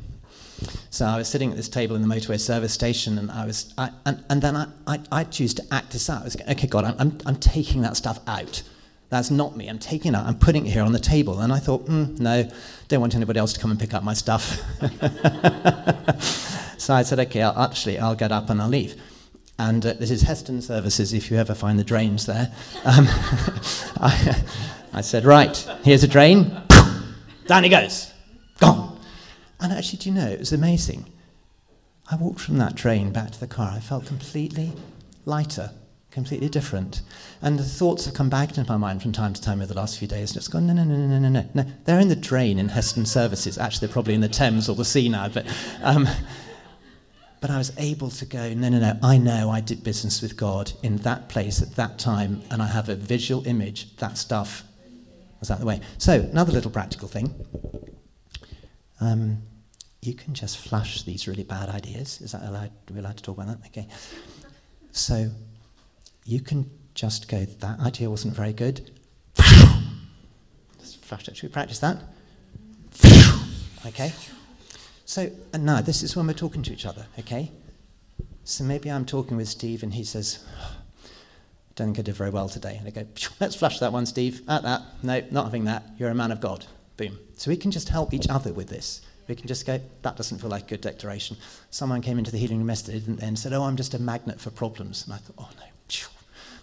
So 0.90 1.06
I 1.06 1.16
was 1.16 1.28
sitting 1.28 1.50
at 1.50 1.56
this 1.56 1.68
table 1.68 1.96
in 1.96 2.02
the 2.02 2.08
motorway 2.08 2.38
service 2.38 2.72
station, 2.72 3.16
and 3.16 3.30
I 3.30 3.46
was, 3.46 3.72
I, 3.78 3.90
and, 4.04 4.22
and 4.28 4.42
then 4.42 4.56
I, 4.56 4.66
I, 4.86 5.00
I 5.10 5.24
choose 5.24 5.54
to 5.54 5.64
act 5.70 5.92
this 5.92 6.10
out. 6.10 6.20
I 6.20 6.24
was, 6.24 6.36
okay, 6.36 6.66
God, 6.66 6.84
I'm, 6.84 6.96
I'm, 6.98 7.18
I'm 7.24 7.36
taking 7.36 7.80
that 7.82 7.96
stuff 7.96 8.20
out. 8.26 8.62
That's 9.08 9.30
not 9.30 9.56
me. 9.56 9.68
I'm 9.68 9.78
taking 9.78 10.12
it 10.14 10.16
out. 10.16 10.26
I'm 10.26 10.38
putting 10.38 10.66
it 10.66 10.70
here 10.70 10.82
on 10.82 10.92
the 10.92 11.00
table. 11.00 11.40
And 11.40 11.52
I 11.52 11.58
thought, 11.58 11.86
mm, 11.86 12.18
no, 12.20 12.48
don't 12.88 13.00
want 13.00 13.14
anybody 13.14 13.40
else 13.40 13.52
to 13.54 13.60
come 13.60 13.70
and 13.70 13.80
pick 13.80 13.94
up 13.94 14.04
my 14.04 14.14
stuff. 14.14 14.60
so 16.78 16.94
I 16.94 17.02
said, 17.02 17.18
okay, 17.20 17.42
I'll, 17.42 17.58
actually, 17.58 17.98
I'll 17.98 18.14
get 18.14 18.30
up 18.30 18.50
and 18.50 18.62
I'll 18.62 18.68
leave. 18.68 19.00
And 19.60 19.84
uh, 19.84 19.92
this 19.92 20.10
is 20.10 20.22
Heston 20.22 20.62
Services, 20.62 21.12
if 21.12 21.30
you 21.30 21.36
ever 21.36 21.54
find 21.54 21.78
the 21.78 21.84
drains 21.84 22.24
there. 22.24 22.50
Um, 22.86 23.06
I, 24.00 24.42
I 24.94 25.02
said, 25.02 25.26
right, 25.26 25.54
here's 25.84 26.02
a 26.02 26.08
drain. 26.08 26.62
Down 27.46 27.64
he 27.64 27.68
goes. 27.68 28.10
Gone. 28.58 28.98
And 29.60 29.70
actually, 29.70 29.98
do 29.98 30.08
you 30.08 30.14
know, 30.14 30.26
it 30.26 30.38
was 30.38 30.54
amazing. 30.54 31.12
I 32.10 32.16
walked 32.16 32.40
from 32.40 32.56
that 32.56 32.74
drain 32.74 33.12
back 33.12 33.32
to 33.32 33.38
the 33.38 33.46
car. 33.46 33.70
I 33.76 33.80
felt 33.80 34.06
completely 34.06 34.72
lighter 35.26 35.70
completely 36.10 36.48
different. 36.48 37.02
And 37.40 37.56
the 37.56 37.62
thoughts 37.62 38.04
have 38.06 38.14
come 38.14 38.30
back 38.30 38.56
into 38.56 38.68
my 38.68 38.76
mind 38.76 39.00
from 39.00 39.12
time 39.12 39.32
to 39.32 39.40
time 39.40 39.60
over 39.60 39.72
the 39.72 39.78
last 39.78 39.98
few 39.98 40.08
days. 40.08 40.30
And 40.30 40.38
it's 40.38 40.48
gone, 40.48 40.66
no, 40.66 40.72
no, 40.72 40.82
no, 40.82 40.96
no, 40.96 41.18
no, 41.18 41.28
no, 41.28 41.48
no. 41.54 41.64
They're 41.84 42.00
in 42.00 42.08
the 42.08 42.16
drain 42.16 42.58
in 42.58 42.68
Heston 42.68 43.06
Services. 43.06 43.58
Actually, 43.58 43.86
they're 43.86 43.92
probably 43.92 44.14
in 44.14 44.20
the 44.20 44.28
Thames 44.28 44.68
or 44.68 44.74
the 44.74 44.84
sea 44.84 45.08
now. 45.08 45.28
But, 45.28 45.46
um, 45.82 46.08
but 47.40 47.50
I 47.50 47.58
was 47.58 47.72
able 47.78 48.10
to 48.10 48.26
go, 48.26 48.52
no, 48.54 48.68
no, 48.68 48.78
no. 48.78 48.98
I 49.02 49.16
know 49.16 49.50
I 49.50 49.60
did 49.60 49.82
business 49.82 50.20
with 50.20 50.36
God 50.36 50.72
in 50.82 50.96
that 50.98 51.28
place 51.28 51.62
at 51.62 51.74
that 51.76 51.98
time, 51.98 52.42
and 52.50 52.60
I 52.62 52.66
have 52.66 52.88
a 52.88 52.94
visual 52.94 53.46
image. 53.46 53.96
That 53.96 54.18
stuff 54.18 54.62
was 55.38 55.50
out 55.50 55.58
the 55.58 55.66
way. 55.66 55.80
So, 55.98 56.20
another 56.20 56.52
little 56.52 56.70
practical 56.70 57.08
thing. 57.08 57.34
Um, 59.00 59.38
you 60.02 60.14
can 60.14 60.34
just 60.34 60.58
flush 60.58 61.02
these 61.02 61.26
really 61.26 61.44
bad 61.44 61.68
ideas. 61.68 62.20
Is 62.20 62.32
that 62.32 62.42
allowed? 62.42 62.70
Are 62.90 62.92
we 62.92 63.00
allowed 63.00 63.16
to 63.16 63.22
talk 63.22 63.36
about 63.38 63.60
that? 63.60 63.66
Okay. 63.68 63.86
So 64.92 65.30
you 66.24 66.40
can 66.40 66.70
just 66.94 67.28
go, 67.28 67.44
that 67.44 67.80
idea 67.80 68.10
wasn't 68.10 68.34
very 68.34 68.52
good. 68.52 68.90
Just 70.78 71.04
flash 71.04 71.28
it. 71.28 71.36
Should 71.36 71.48
we 71.48 71.52
practice 71.52 71.78
that? 71.80 72.02
Okay. 73.86 74.12
So, 75.10 75.28
and 75.52 75.66
now 75.66 75.80
this 75.80 76.04
is 76.04 76.14
when 76.14 76.28
we're 76.28 76.34
talking 76.34 76.62
to 76.62 76.72
each 76.72 76.86
other, 76.86 77.04
okay? 77.18 77.50
So 78.44 78.62
maybe 78.62 78.92
I'm 78.92 79.04
talking 79.04 79.36
with 79.36 79.48
Steve 79.48 79.82
and 79.82 79.92
he 79.92 80.04
says, 80.04 80.46
I 80.62 80.68
don't 81.74 81.88
think 81.88 81.98
I 81.98 82.02
did 82.02 82.14
very 82.14 82.30
well 82.30 82.48
today. 82.48 82.76
And 82.76 82.86
I 82.86 82.90
go, 82.92 83.04
let's 83.40 83.56
flush 83.56 83.80
that 83.80 83.92
one, 83.92 84.06
Steve. 84.06 84.42
At 84.46 84.62
that. 84.62 84.82
No, 85.02 85.20
not 85.32 85.46
having 85.46 85.64
that. 85.64 85.82
You're 85.98 86.10
a 86.10 86.14
man 86.14 86.30
of 86.30 86.40
God. 86.40 86.64
Boom. 86.96 87.18
So 87.34 87.50
we 87.50 87.56
can 87.56 87.72
just 87.72 87.88
help 87.88 88.14
each 88.14 88.28
other 88.28 88.52
with 88.52 88.68
this. 88.68 89.00
We 89.26 89.34
can 89.34 89.48
just 89.48 89.66
go, 89.66 89.80
that 90.02 90.16
doesn't 90.16 90.38
feel 90.38 90.48
like 90.48 90.66
a 90.66 90.68
good 90.68 90.80
declaration. 90.80 91.36
Someone 91.70 92.02
came 92.02 92.16
into 92.16 92.30
the 92.30 92.38
healing 92.38 92.64
message 92.64 93.08
and 93.08 93.36
said, 93.36 93.52
oh, 93.52 93.64
I'm 93.64 93.74
just 93.74 93.94
a 93.94 93.98
magnet 93.98 94.40
for 94.40 94.50
problems. 94.50 95.06
And 95.06 95.14
I 95.14 95.16
thought, 95.16 95.34
oh 95.38 95.50
no, 95.58 95.96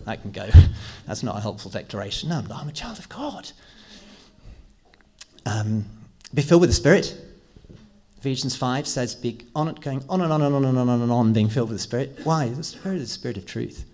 that 0.05 0.21
can 0.21 0.31
go. 0.31 0.47
That's 1.05 1.21
not 1.21 1.35
a 1.35 1.41
helpful 1.41 1.69
declaration. 1.69 2.29
No, 2.29 2.41
I'm 2.49 2.69
a 2.69 2.71
child 2.71 2.97
of 2.97 3.09
God. 3.09 3.51
Um, 5.45 5.83
be 6.33 6.41
filled 6.41 6.61
with 6.61 6.69
the 6.69 6.75
Spirit. 6.75 7.26
Ephesians 8.17 8.55
5 8.55 8.87
says, 8.87 9.15
be 9.15 9.39
on 9.55 9.67
it, 9.67 9.79
going 9.79 10.03
on 10.09 10.21
and 10.21 10.33
on 10.33 10.41
and 10.41 10.55
on 10.55 10.65
and 10.65 10.77
on 10.77 11.01
and 11.01 11.11
on, 11.11 11.33
being 11.33 11.49
filled 11.49 11.69
with 11.69 11.77
the 11.77 11.83
Spirit. 11.83 12.19
Why? 12.23 12.49
The 12.49 12.63
Spirit 12.63 12.97
is 12.97 13.09
the 13.09 13.13
Spirit 13.13 13.37
of 13.37 13.45
truth. 13.45 13.85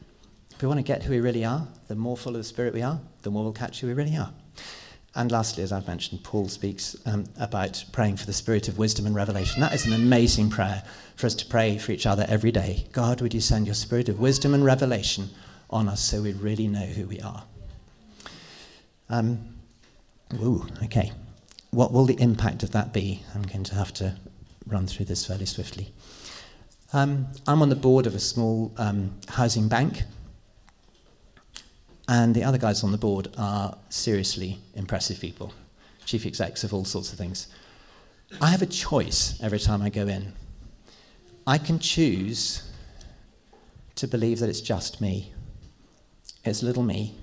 If 0.52 0.62
we 0.62 0.68
want 0.68 0.80
to 0.80 0.84
get 0.84 1.04
who 1.04 1.12
we 1.12 1.20
really 1.20 1.44
are, 1.44 1.68
the 1.88 1.96
more 1.96 2.16
full 2.16 2.32
of 2.32 2.38
the 2.38 2.44
Spirit 2.44 2.74
we 2.74 2.82
are, 2.82 3.00
the 3.22 3.32
more 3.32 3.44
we'll 3.44 3.54
catch 3.54 3.82
who 3.82 3.88
we 3.88 3.94
really 3.94 4.16
are. 4.16 4.32
And 5.16 5.32
lastly, 5.32 5.64
as 5.64 5.72
I've 5.72 5.88
mentioned, 5.88 6.24
Paul 6.24 6.48
speaks 6.48 6.96
um, 7.06 7.26
about 7.40 7.84
praying 7.92 8.18
for 8.18 8.26
the 8.26 8.34
spirit 8.34 8.68
of 8.68 8.80
wisdom 8.80 9.06
and 9.06 9.14
revelation. 9.14 9.62
That 9.62 9.74
is 9.74 9.86
an 9.86 9.94
amazing 9.94 10.50
prayer 10.50 10.82
for 11.18 11.28
us 11.28 11.36
to 11.36 11.46
pray 11.46 11.78
for 11.78 11.92
each 11.92 12.08
other 12.08 12.26
every 12.28 12.52
day. 12.52 12.88
God, 12.94 13.22
would 13.22 13.32
you 13.32 13.42
send 13.42 13.68
your 13.68 13.76
spirit 13.76 14.10
of 14.10 14.20
wisdom 14.20 14.56
and 14.56 14.66
revelation 14.66 15.30
on 15.70 15.88
us 15.90 16.02
so 16.02 16.22
we 16.22 16.34
really 16.34 16.68
know 16.68 16.86
who 16.86 17.06
we 17.08 17.20
are. 17.20 17.44
Um, 19.10 19.56
ooh, 20.42 20.66
okay. 20.84 21.12
What 21.74 21.92
will 21.92 22.06
the 22.06 22.20
impact 22.22 22.64
of 22.64 22.72
that 22.72 22.94
be? 22.94 23.24
I'm 23.34 23.42
going 23.42 23.64
to 23.64 23.76
have 23.76 23.94
to 23.96 24.16
run 24.68 24.88
through 24.88 25.06
this 25.06 25.26
fairly 25.26 25.46
swiftly. 25.46 25.92
Um, 26.94 27.28
I'm 27.48 27.62
on 27.62 27.70
the 27.70 27.76
board 27.76 28.06
of 28.06 28.14
a 28.14 28.20
small 28.20 28.72
um, 28.78 29.20
housing 29.28 29.68
bank, 29.68 30.04
and 32.08 32.36
the 32.36 32.44
other 32.44 32.58
guys 32.58 32.84
on 32.84 32.92
the 32.92 32.98
board 32.98 33.30
are 33.38 33.76
seriously 33.90 34.60
impressive 34.76 35.20
people, 35.20 35.52
chief 36.06 36.26
execs 36.26 36.64
of 36.64 36.74
all 36.74 36.86
sorts 36.86 37.12
of 37.12 37.18
things. 37.18 37.48
I 38.40 38.50
have 38.50 38.62
a 38.62 38.68
choice 38.68 39.40
every 39.42 39.60
time 39.60 39.82
I 39.82 39.90
go 39.90 40.08
in. 40.08 40.34
I 41.48 41.58
can 41.58 41.80
choose 41.80 42.72
to 43.96 44.08
believe 44.08 44.40
that 44.40 44.50
it's 44.50 44.62
just 44.62 45.02
me 45.02 45.34
it's 46.46 46.62
little 46.62 46.84
me. 46.84 47.16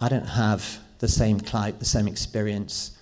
I 0.00 0.08
don't 0.08 0.26
have 0.26 0.80
the 0.98 1.08
same 1.08 1.40
clout, 1.40 1.78
the 1.78 1.84
same 1.84 2.06
experience, 2.06 2.97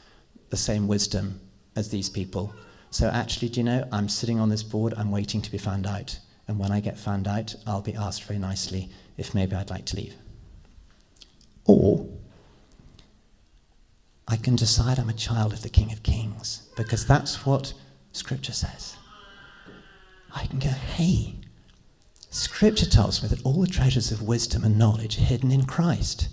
the 0.51 0.57
same 0.57 0.89
wisdom 0.89 1.41
as 1.75 1.89
these 1.89 2.09
people. 2.09 2.55
So 2.91 3.09
actually, 3.09 3.49
do 3.49 3.61
you 3.61 3.65
know, 3.65 3.87
I'm 3.93 4.09
sitting 4.09 4.41
on 4.41 4.49
this 4.49 4.63
board, 4.63 4.95
I'm 4.97 5.11
waiting 5.11 5.43
to 5.43 5.51
be 5.51 5.59
found 5.59 5.87
out. 5.87 6.19
And 6.49 6.59
when 6.59 6.71
I 6.71 6.81
get 6.81 6.99
found 6.99 7.27
out, 7.27 7.55
I'll 7.67 7.83
be 7.83 7.95
asked 7.95 8.25
very 8.25 8.39
nicely 8.39 8.89
if 9.17 9.35
maybe 9.35 9.57
I'd 9.57 9.71
like 9.71 9.85
to 9.87 9.97
leave. 9.97 10.15
Or 11.65 12.07
I 14.29 14.37
can 14.37 14.57
decide 14.57 14.99
I'm 14.99 15.09
a 15.09 15.15
child 15.15 15.53
of 15.53 15.63
the 15.63 15.69
King 15.69 15.93
of 15.93 16.03
Kings, 16.03 16.69
because 16.77 17.07
that's 17.07 17.45
what 17.45 17.73
Scripture 18.13 18.53
says. 18.53 18.97
I 20.35 20.47
can 20.47 20.59
go, 20.59 20.69
hey, 20.69 21.35
Scripture 22.31 22.87
tells 22.87 23.23
me 23.23 23.29
that 23.29 23.45
all 23.45 23.61
the 23.61 23.67
treasures 23.67 24.13
of 24.13 24.23
wisdom 24.23 24.65
and 24.65 24.79
knowledge 24.79 25.19
are 25.19 25.23
hidden 25.23 25.51
in 25.51 25.65
Christ. 25.65 26.29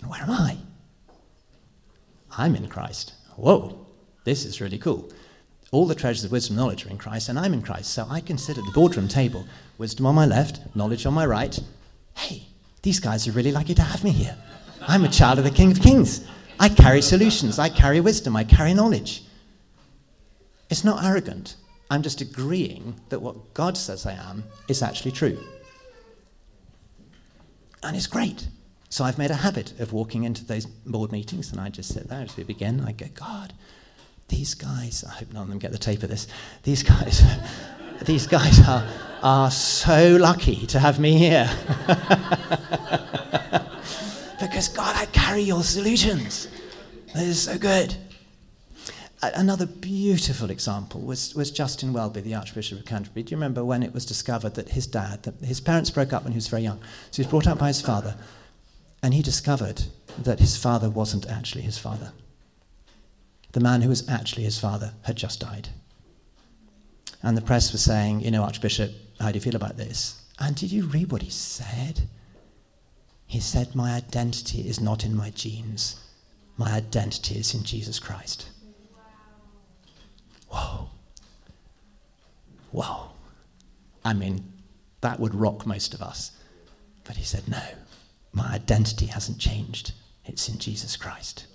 And 0.00 0.10
where 0.10 0.22
am 0.22 0.30
I? 0.30 0.58
I'm 2.36 2.54
in 2.54 2.68
Christ. 2.68 3.14
Whoa, 3.38 3.86
this 4.24 4.44
is 4.44 4.60
really 4.60 4.78
cool. 4.78 5.10
All 5.70 5.86
the 5.86 5.94
treasures 5.94 6.24
of 6.24 6.32
wisdom 6.32 6.56
and 6.56 6.64
knowledge 6.64 6.84
are 6.86 6.90
in 6.90 6.98
Christ, 6.98 7.28
and 7.28 7.38
I'm 7.38 7.52
in 7.52 7.62
Christ. 7.62 7.94
So 7.94 8.04
I 8.10 8.20
can 8.20 8.36
sit 8.36 8.58
at 8.58 8.64
the 8.64 8.72
boardroom 8.72 9.06
table, 9.06 9.46
wisdom 9.78 10.06
on 10.06 10.16
my 10.16 10.26
left, 10.26 10.60
knowledge 10.74 11.06
on 11.06 11.14
my 11.14 11.24
right. 11.24 11.56
Hey, 12.16 12.42
these 12.82 12.98
guys 12.98 13.28
are 13.28 13.32
really 13.32 13.52
lucky 13.52 13.74
to 13.74 13.82
have 13.82 14.02
me 14.02 14.10
here. 14.10 14.36
I'm 14.88 15.04
a 15.04 15.08
child 15.08 15.38
of 15.38 15.44
the 15.44 15.52
King 15.52 15.70
of 15.70 15.80
Kings. 15.80 16.26
I 16.58 16.68
carry 16.68 17.00
solutions, 17.00 17.60
I 17.60 17.68
carry 17.68 18.00
wisdom, 18.00 18.34
I 18.34 18.42
carry 18.42 18.74
knowledge. 18.74 19.22
It's 20.68 20.82
not 20.82 21.04
arrogant. 21.04 21.54
I'm 21.90 22.02
just 22.02 22.20
agreeing 22.20 23.00
that 23.08 23.22
what 23.22 23.54
God 23.54 23.76
says 23.76 24.04
I 24.04 24.14
am 24.14 24.42
is 24.66 24.82
actually 24.82 25.12
true. 25.12 25.38
And 27.84 27.96
it's 27.96 28.08
great. 28.08 28.48
So 28.90 29.04
I've 29.04 29.18
made 29.18 29.30
a 29.30 29.34
habit 29.34 29.78
of 29.80 29.92
walking 29.92 30.24
into 30.24 30.44
those 30.44 30.64
board 30.66 31.12
meetings 31.12 31.52
and 31.52 31.60
I 31.60 31.68
just 31.68 31.92
sit 31.92 32.08
there 32.08 32.22
as 32.22 32.36
we 32.36 32.44
begin. 32.44 32.80
I 32.80 32.92
go, 32.92 33.06
God, 33.14 33.52
these 34.28 34.54
guys, 34.54 35.04
I 35.04 35.10
hope 35.10 35.32
none 35.32 35.42
of 35.42 35.48
them 35.48 35.58
get 35.58 35.72
the 35.72 35.78
tape 35.78 36.02
of 36.02 36.08
this, 36.08 36.26
these 36.62 36.82
guys, 36.82 37.22
these 38.02 38.26
guys 38.26 38.66
are, 38.66 38.86
are 39.22 39.50
so 39.50 40.16
lucky 40.16 40.66
to 40.68 40.78
have 40.78 40.98
me 40.98 41.18
here. 41.18 41.50
because 44.40 44.68
God, 44.68 44.96
I 44.96 45.06
carry 45.12 45.42
your 45.42 45.62
solutions. 45.62 46.48
That 47.14 47.24
is 47.24 47.42
so 47.42 47.58
good. 47.58 47.94
Another 49.20 49.66
beautiful 49.66 50.50
example 50.50 51.00
was, 51.00 51.34
was 51.34 51.50
Justin 51.50 51.92
Welby, 51.92 52.20
the 52.20 52.36
Archbishop 52.36 52.78
of 52.78 52.84
Canterbury. 52.86 53.24
Do 53.24 53.32
you 53.32 53.36
remember 53.36 53.64
when 53.64 53.82
it 53.82 53.92
was 53.92 54.06
discovered 54.06 54.54
that 54.54 54.68
his 54.68 54.86
dad, 54.86 55.24
that 55.24 55.34
his 55.44 55.60
parents 55.60 55.90
broke 55.90 56.12
up 56.12 56.22
when 56.22 56.32
he 56.32 56.36
was 56.36 56.46
very 56.46 56.62
young? 56.62 56.78
So 57.10 57.16
he 57.16 57.22
was 57.22 57.30
brought 57.30 57.48
up 57.48 57.58
by 57.58 57.66
his 57.66 57.80
father, 57.80 58.14
and 59.02 59.14
he 59.14 59.22
discovered 59.22 59.82
that 60.18 60.40
his 60.40 60.56
father 60.56 60.90
wasn't 60.90 61.28
actually 61.28 61.62
his 61.62 61.78
father. 61.78 62.12
The 63.52 63.60
man 63.60 63.82
who 63.82 63.88
was 63.88 64.08
actually 64.08 64.44
his 64.44 64.58
father 64.58 64.92
had 65.02 65.16
just 65.16 65.40
died. 65.40 65.68
And 67.22 67.36
the 67.36 67.42
press 67.42 67.72
was 67.72 67.82
saying, 67.82 68.20
You 68.20 68.30
know, 68.30 68.42
Archbishop, 68.42 68.92
how 69.20 69.30
do 69.30 69.36
you 69.36 69.40
feel 69.40 69.56
about 69.56 69.76
this? 69.76 70.22
And 70.38 70.54
did 70.54 70.70
you 70.70 70.84
read 70.84 71.10
what 71.10 71.22
he 71.22 71.30
said? 71.30 72.02
He 73.26 73.40
said, 73.40 73.74
My 73.74 73.94
identity 73.94 74.68
is 74.68 74.80
not 74.80 75.04
in 75.04 75.16
my 75.16 75.30
genes, 75.30 76.00
my 76.56 76.72
identity 76.72 77.36
is 77.38 77.54
in 77.54 77.62
Jesus 77.62 77.98
Christ. 77.98 78.48
Wow. 80.52 80.90
Whoa. 82.72 82.82
Whoa. 82.82 83.10
I 84.04 84.12
mean, 84.14 84.52
that 85.00 85.20
would 85.20 85.34
rock 85.34 85.66
most 85.66 85.94
of 85.94 86.02
us. 86.02 86.32
But 87.04 87.16
he 87.16 87.24
said, 87.24 87.48
No, 87.48 87.62
my 88.32 88.46
identity 88.52 89.06
hasn't 89.06 89.38
changed. 89.38 89.92
It's 90.24 90.48
in 90.48 90.58
Jesus 90.58 90.96
Christ. 90.96 91.46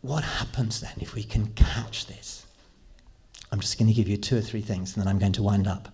What 0.00 0.24
happens 0.24 0.80
then 0.80 0.94
if 1.00 1.14
we 1.14 1.22
can 1.22 1.48
catch 1.54 2.06
this? 2.06 2.46
I'm 3.50 3.60
just 3.60 3.78
going 3.78 3.88
to 3.88 3.94
give 3.94 4.08
you 4.08 4.16
two 4.16 4.36
or 4.36 4.40
three 4.40 4.60
things 4.60 4.94
and 4.94 5.04
then 5.04 5.08
I'm 5.10 5.18
going 5.18 5.32
to 5.32 5.42
wind 5.42 5.66
up. 5.66 5.92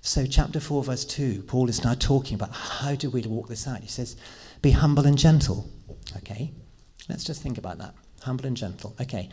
So, 0.00 0.24
chapter 0.24 0.60
4, 0.60 0.84
verse 0.84 1.04
2, 1.04 1.42
Paul 1.48 1.68
is 1.68 1.82
now 1.82 1.94
talking 1.94 2.36
about 2.36 2.52
how 2.52 2.94
do 2.94 3.10
we 3.10 3.22
walk 3.22 3.48
this 3.48 3.66
out. 3.66 3.80
He 3.80 3.88
says, 3.88 4.16
Be 4.62 4.70
humble 4.70 5.04
and 5.04 5.18
gentle. 5.18 5.68
Okay, 6.18 6.52
let's 7.08 7.24
just 7.24 7.42
think 7.42 7.58
about 7.58 7.78
that. 7.78 7.92
Humble 8.22 8.46
and 8.46 8.56
gentle. 8.56 8.94
Okay, 9.00 9.28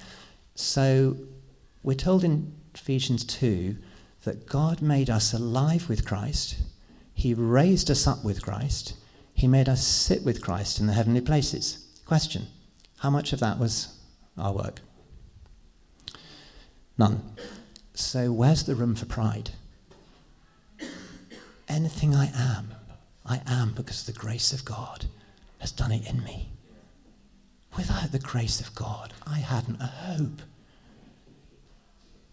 so 0.55 1.15
we're 1.83 1.93
told 1.93 2.23
in 2.23 2.55
Ephesians 2.73 3.23
2 3.25 3.75
that 4.23 4.47
God 4.47 4.81
made 4.81 5.12
us 5.12 5.33
alive 5.33 5.88
with 5.89 6.05
Christ, 6.05 6.55
He 7.23 7.33
raised 7.33 7.89
us 7.89 8.05
up 8.05 8.21
with 8.25 8.41
Christ, 8.41 8.95
He 9.33 9.47
made 9.47 9.69
us 9.69 9.81
sit 9.88 10.25
with 10.25 10.41
Christ 10.41 10.81
in 10.81 10.88
the 10.88 10.93
heavenly 10.93 11.21
places. 11.21 12.01
Question 12.05 12.47
How 12.97 13.09
much 13.09 13.31
of 13.31 13.39
that 13.39 13.57
was 13.57 13.97
our 14.38 14.51
work? 14.51 14.81
None. 16.97 17.21
So, 17.93 18.33
where's 18.33 18.63
the 18.63 18.75
room 18.75 18.93
for 18.95 19.05
pride? 19.05 19.51
anything 21.69 22.13
I 22.13 22.25
am, 22.36 22.73
I 23.25 23.39
am 23.47 23.71
because 23.71 24.03
the 24.03 24.12
grace 24.12 24.51
of 24.51 24.65
God 24.65 25.05
has 25.59 25.71
done 25.71 25.93
it 25.93 26.05
in 26.05 26.25
me. 26.25 26.49
Without 27.77 28.12
the 28.12 28.19
grace 28.19 28.59
of 28.59 28.75
God, 28.75 29.13
I 29.25 29.38
hadn't 29.38 29.79
a 29.79 29.86
hope. 29.86 30.41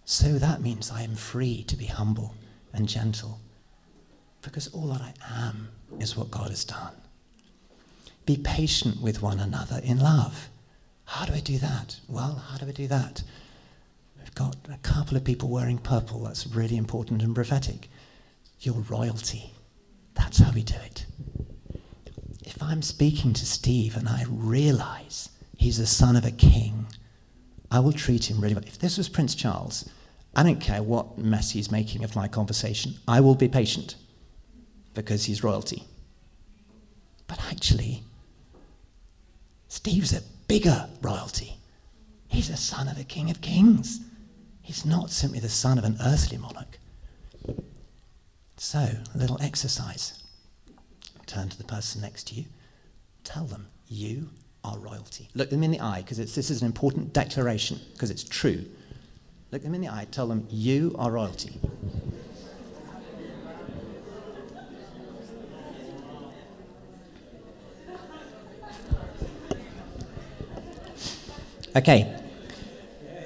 So 0.05 0.33
that 0.41 0.63
means 0.63 0.91
I 0.91 1.03
am 1.03 1.15
free 1.15 1.63
to 1.69 1.77
be 1.77 1.87
humble 1.87 2.35
and 2.73 2.89
gentle 2.89 3.39
because 4.43 4.69
all 4.69 4.89
that 4.89 5.01
I 5.01 5.13
am 5.47 5.69
is 5.99 6.17
what 6.17 6.31
God 6.31 6.51
has 6.51 6.65
done. 6.65 6.93
Be 8.27 8.37
patient 8.37 9.01
with 9.01 9.23
one 9.23 9.41
another 9.41 9.81
in 9.83 9.99
love. 9.99 10.49
How 11.05 11.25
do 11.25 11.33
I 11.33 11.41
do 11.41 11.59
that? 11.59 11.99
Well, 12.09 12.43
how 12.49 12.59
do 12.59 12.67
I 12.67 12.73
do 12.73 12.87
that? 12.89 13.23
We've 14.19 14.35
got 14.35 14.57
a 14.73 14.79
couple 14.79 15.17
of 15.17 15.25
people 15.25 15.49
wearing 15.49 15.79
purple. 15.79 16.21
That's 16.21 16.47
really 16.47 16.77
important 16.77 17.23
and 17.23 17.35
prophetic 17.35 17.89
your 18.61 18.77
royalty. 18.89 19.53
That's 20.15 20.39
how 20.39 20.53
we 20.53 20.63
do 20.63 20.75
it. 20.85 21.07
If 22.45 22.63
I'm 22.63 22.83
speaking 22.83 23.33
to 23.33 23.47
Steve 23.47 23.97
and 23.97 24.09
I 24.09 24.25
realize 24.29 25.31
he's 25.57 25.79
the 25.79 25.87
son 25.87 26.15
of 26.15 26.27
a 26.27 26.31
king, 26.31 26.87
I 27.71 27.81
will 27.81 27.93
treat 27.93 28.31
him 28.31 28.41
really 28.41 28.55
well. 28.55 28.65
If 28.67 28.79
this 28.79 28.99
was 28.99 29.09
Prince 29.09 29.35
Charles, 29.35 29.89
I 30.37 30.43
don't 30.43 30.61
care 30.61 30.83
what 30.83 31.17
mess 31.17 31.51
he's 31.51 31.71
making 31.71 32.05
of 32.05 32.15
my 32.15 32.29
conversation, 32.29 32.95
I 33.09 33.21
will 33.21 33.35
be 33.35 33.49
patient 33.49 33.97
because 34.95 35.25
he's 35.25 35.45
royalty. 35.45 35.85
But 37.27 37.41
actually, 37.51 38.03
Steve's 39.69 40.13
a 40.13 40.23
bigger 40.49 40.89
royalty. 41.01 41.57
He's 42.29 42.51
a 42.51 42.57
son 42.57 42.89
of 42.89 42.99
a 42.99 43.05
king 43.05 43.31
of 43.31 43.41
kings. 43.41 44.01
He's 44.63 44.85
not 44.85 45.11
simply 45.11 45.41
the 45.41 45.49
son 45.49 45.79
of 45.79 45.85
an 45.85 45.97
earthly 46.05 46.39
monarch. 46.39 46.79
So, 48.57 48.79
a 49.15 49.19
little 49.19 49.41
exercise. 49.41 50.23
Turn 51.27 51.49
to 51.49 51.57
the 51.57 51.65
person 51.65 52.01
next 52.01 52.29
to 52.29 52.35
you. 52.35 52.45
Tell 53.25 53.45
them, 53.45 53.69
you 53.89 54.29
are 54.65 54.79
royalty. 54.79 55.29
Look 55.35 55.51
them 55.51 55.63
in 55.63 55.71
the 55.71 55.81
eye, 55.81 56.03
because 56.03 56.19
this 56.19 56.51
is 56.51 56.61
an 56.61 56.67
important 56.67 57.13
declaration, 57.13 57.81
because 57.93 58.11
it's 58.11 58.25
true. 58.25 58.65
Look 59.51 59.63
them 59.63 59.75
in 59.75 59.81
the 59.81 59.89
eye. 59.89 60.07
Tell 60.11 60.27
them, 60.27 60.47
you 60.51 60.95
are 60.99 61.11
royalty. 61.11 61.59
Okay. 71.77 72.17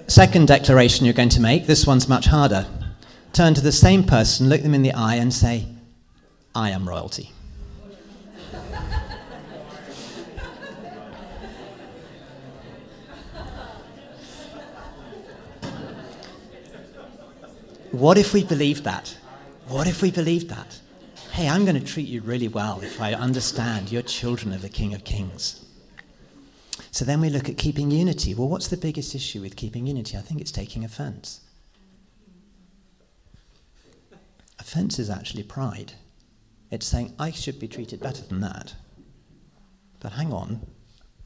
Second 0.06 0.48
declaration 0.48 1.04
you're 1.06 1.14
going 1.14 1.30
to 1.30 1.40
make, 1.40 1.66
this 1.66 1.86
one's 1.86 2.08
much 2.08 2.26
harder 2.26 2.66
turn 3.34 3.52
to 3.52 3.60
the 3.60 3.72
same 3.72 4.04
person, 4.04 4.48
look 4.48 4.62
them 4.62 4.74
in 4.74 4.82
the 4.82 4.92
eye, 4.92 5.16
and 5.16 5.34
say, 5.34 5.66
I 6.54 6.70
am 6.70 6.88
royalty. 6.88 7.32
what 17.90 18.16
if 18.18 18.32
we 18.32 18.44
believed 18.44 18.84
that? 18.84 19.16
What 19.66 19.88
if 19.88 20.00
we 20.00 20.12
believed 20.12 20.48
that? 20.50 20.78
Hey, 21.32 21.48
I'm 21.48 21.64
going 21.64 21.78
to 21.78 21.84
treat 21.84 22.06
you 22.06 22.20
really 22.20 22.46
well 22.46 22.80
if 22.82 23.00
I 23.00 23.14
understand 23.14 23.90
you're 23.90 24.02
children 24.02 24.52
of 24.54 24.62
the 24.62 24.68
King 24.68 24.94
of 24.94 25.02
Kings. 25.02 25.63
So 26.94 27.04
then 27.04 27.20
we 27.20 27.28
look 27.28 27.48
at 27.48 27.58
keeping 27.58 27.90
unity. 27.90 28.36
Well, 28.36 28.48
what's 28.48 28.68
the 28.68 28.76
biggest 28.76 29.16
issue 29.16 29.40
with 29.40 29.56
keeping 29.56 29.88
unity? 29.88 30.16
I 30.16 30.20
think 30.20 30.40
it's 30.40 30.52
taking 30.52 30.84
offense. 30.84 31.40
Offense 34.60 35.00
is 35.00 35.10
actually 35.10 35.42
pride. 35.42 35.94
It's 36.70 36.86
saying, 36.86 37.12
I 37.18 37.32
should 37.32 37.58
be 37.58 37.66
treated 37.66 37.98
better 37.98 38.22
than 38.22 38.38
that. 38.42 38.76
But 39.98 40.12
hang 40.12 40.32
on, 40.32 40.64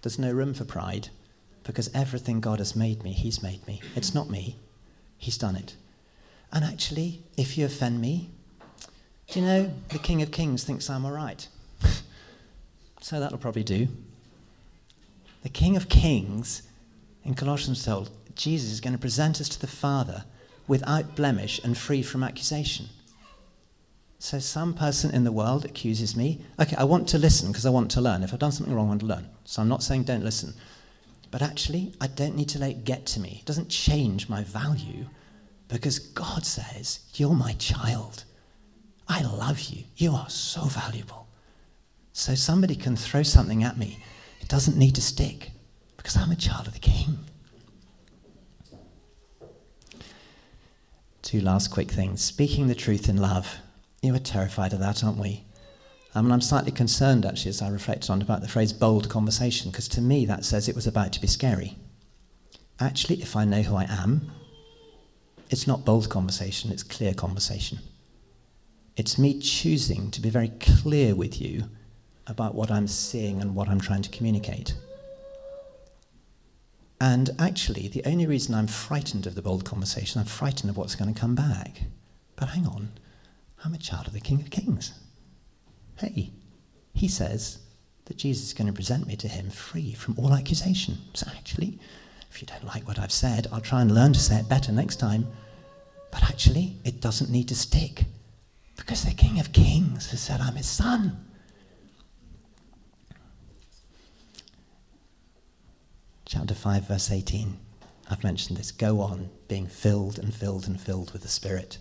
there's 0.01 0.19
no 0.19 0.33
room 0.33 0.55
for 0.55 0.65
pride 0.65 1.11
because 1.65 1.91
everything 1.95 2.41
God 2.41 2.61
has 2.61 2.75
made 2.75 3.05
me, 3.05 3.13
He's 3.13 3.43
made 3.43 3.67
me. 3.67 3.83
It's 3.95 4.15
not 4.15 4.31
me, 4.31 4.57
He's 5.19 5.37
done 5.37 5.55
it. 5.55 5.77
And 6.51 6.65
actually, 6.65 7.23
if 7.37 7.59
you 7.59 7.67
offend 7.67 8.01
me, 8.01 8.31
do 9.29 9.41
you 9.41 9.45
know, 9.45 9.75
the 9.91 9.99
King 9.99 10.23
of 10.23 10.31
Kings 10.31 10.65
thinks 10.65 10.89
I'm 10.89 11.05
all 11.05 11.13
right. 11.13 11.47
so 13.03 13.21
that'll 13.21 13.37
probably 13.37 13.65
do. 13.65 13.87
The 15.49 15.55
King 15.55 15.79
of 15.79 15.89
Kings 15.89 16.61
in 17.25 17.33
Colossians 17.33 17.83
told 17.83 18.11
Jesus 18.35 18.71
is 18.71 18.83
going 18.83 18.93
to 18.93 18.99
present 18.99 19.41
us 19.41 19.49
to 19.49 19.59
the 19.59 19.67
Father 19.67 20.27
without 20.67 21.17
blemish 21.17 21.59
and 21.65 21.75
free 21.75 22.03
from 22.03 22.23
accusation. 22.23 22.85
So 24.19 24.41
some 24.41 24.75
person 24.75 25.11
in 25.15 25.25
the 25.25 25.33
world 25.33 25.65
accuses 25.65 26.15
me. 26.15 26.45
Okay, 26.61 26.77
I 26.77 26.85
want 26.85 27.09
to 27.09 27.19
listen 27.19 27.49
because 27.49 27.65
I 27.65 27.71
want 27.71 27.91
to 27.93 28.03
learn. 28.03 28.23
If 28.23 28.35
I've 28.35 28.39
done 28.39 28.53
something 28.53 28.75
wrong, 28.75 28.85
I 28.85 28.89
want 28.91 29.01
to 29.01 29.07
learn. 29.07 29.27
So 29.45 29.63
I'm 29.63 29.71
not 29.71 29.83
saying 29.83 30.03
don't 30.03 30.23
listen. 30.23 30.53
But 31.31 31.41
actually, 31.41 31.95
I 31.99 32.09
don't 32.09 32.37
need 32.37 32.51
to 32.51 32.59
let 32.59 32.73
it 32.73 32.85
get 32.85 33.07
to 33.07 33.21
me. 33.21 33.39
It 33.41 33.47
doesn't 33.47 33.71
change 33.71 34.29
my 34.29 34.45
value 34.45 35.07
because 35.69 35.99
God 35.99 36.45
says, 36.45 37.01
You're 37.15 37.33
my 37.33 37.55
child. 37.55 38.25
I 39.09 39.23
love 39.23 39.61
you. 39.61 39.85
You 39.97 40.13
are 40.13 40.29
so 40.29 40.65
valuable. 40.65 41.27
So 42.13 42.35
somebody 42.35 42.75
can 42.75 42.97
throw 42.97 43.23
something 43.23 43.65
at 43.65 43.79
me. 43.79 43.99
It 44.49 44.53
doesn't 44.53 44.79
need 44.79 44.95
to 44.95 45.03
stick 45.03 45.51
because 45.99 46.17
I'm 46.17 46.31
a 46.31 46.35
child 46.35 46.67
of 46.67 46.73
the 46.73 46.79
King. 46.79 47.19
Two 51.21 51.43
last 51.43 51.69
quick 51.71 51.91
things. 51.91 52.23
Speaking 52.23 52.67
the 52.67 52.75
truth 52.75 53.11
in 53.11 53.19
love. 53.19 53.57
You 54.01 54.15
are 54.15 54.19
terrified 54.19 54.73
of 54.73 54.79
that, 54.79 55.05
aren't 55.05 55.19
we? 55.19 55.45
Mean, 56.15 56.33
I'm 56.33 56.41
slightly 56.41 56.73
concerned 56.73 57.27
actually 57.27 57.51
as 57.51 57.61
I 57.61 57.69
reflect 57.69 58.09
on 58.09 58.23
about 58.23 58.41
the 58.41 58.49
phrase 58.49 58.73
bold 58.73 59.11
conversation, 59.11 59.71
because 59.71 59.87
to 59.89 60.01
me 60.01 60.25
that 60.25 60.47
says 60.47 60.67
it 60.67 60.75
was 60.75 60.87
about 60.87 61.13
to 61.13 61.21
be 61.21 61.27
scary. 61.27 61.77
Actually, 62.81 63.21
if 63.21 63.37
I 63.37 63.45
know 63.45 63.61
who 63.61 63.77
I 63.77 63.85
am, 63.85 64.33
it's 65.51 65.67
not 65.67 65.85
bold 65.85 66.09
conversation, 66.09 66.73
it's 66.73 66.83
clear 66.83 67.13
conversation. 67.13 67.81
It's 68.97 69.19
me 69.19 69.41
choosing 69.41 70.11
to 70.13 70.23
be 70.23 70.31
very 70.31 70.53
clear 70.59 71.15
with 71.15 71.39
you 71.39 71.65
about 72.29 72.55
what 72.55 72.71
I'm 72.71 72.87
seeing 72.87 73.41
and 73.41 73.55
what 73.55 73.69
I'm 73.69 73.81
trying 73.81 74.03
to 74.03 74.11
communicate. 74.11 74.75
And 77.01 77.31
actually, 77.39 77.89
the 77.89 78.05
only 78.05 78.27
reason 78.27 78.55
I'm 78.55 78.67
frightened 78.67 79.27
of 79.27 79.35
the 79.35 79.43
bold 79.43 79.65
conversation, 79.65 80.21
I'm 80.21 80.27
frightened 80.27 80.71
of 80.71 80.77
what's 80.77 80.97
going 80.97 81.13
to 81.13 81.19
come 81.19 81.35
back. 81.35 81.83
But 82.37 82.51
hang 82.51 82.67
on, 82.67 82.91
I'm 83.65 83.75
a 83.75 83.79
child 83.79 84.09
of 84.09 84.13
the 84.13 84.21
King 84.21 84.41
of 84.41 84.51
Kings. 84.51 84.93
Hey, 85.97 86.33
he 86.95 87.09
says 87.09 87.59
that 88.07 88.17
Jesus 88.17 88.49
is 88.49 88.53
going 88.53 88.67
to 88.67 88.73
present 88.73 89.07
me 89.07 89.17
to 89.17 89.29
him 89.29 89.51
free 89.51 89.93
from 89.93 90.19
all 90.19 90.35
accusation. 90.35 90.99
So 91.15 91.27
actually, 91.37 91.79
if 92.31 92.41
you 92.41 92.47
don't 92.47 92.65
like 92.65 92.87
what 92.87 92.99
I've 92.99 93.13
said, 93.13 93.47
I'll 93.53 93.61
try 93.61 93.81
and 93.81 93.95
learn 93.95 94.13
to 94.13 94.21
say 94.21 94.37
it 94.37 94.49
better 94.49 94.73
next 94.73 94.97
time. 94.97 95.27
But 96.11 96.25
actually, 96.25 96.77
it 96.85 97.01
doesn't 97.01 97.31
need 97.31 97.49
to 97.49 97.55
stick 97.55 98.05
because 98.77 99.05
the 99.05 99.15
King 99.15 99.39
of 99.39 99.53
Kings 99.53 100.11
has 100.11 100.21
said 100.21 100.41
I'm 100.41 100.57
his 100.57 100.69
son. 100.69 101.28
Chapter 106.29 106.53
5, 106.53 106.89
verse 106.89 107.11
18. 107.11 107.57
I've 108.11 108.23
mentioned 108.23 108.59
this. 108.59 108.71
Go 108.71 109.01
on 109.01 109.31
being 109.49 109.67
filled 109.67 110.19
and 110.19 110.35
filled 110.35 110.67
and 110.67 110.79
filled 110.79 111.11
with 111.15 111.23
the 111.23 111.29
Spirit. 111.29 111.79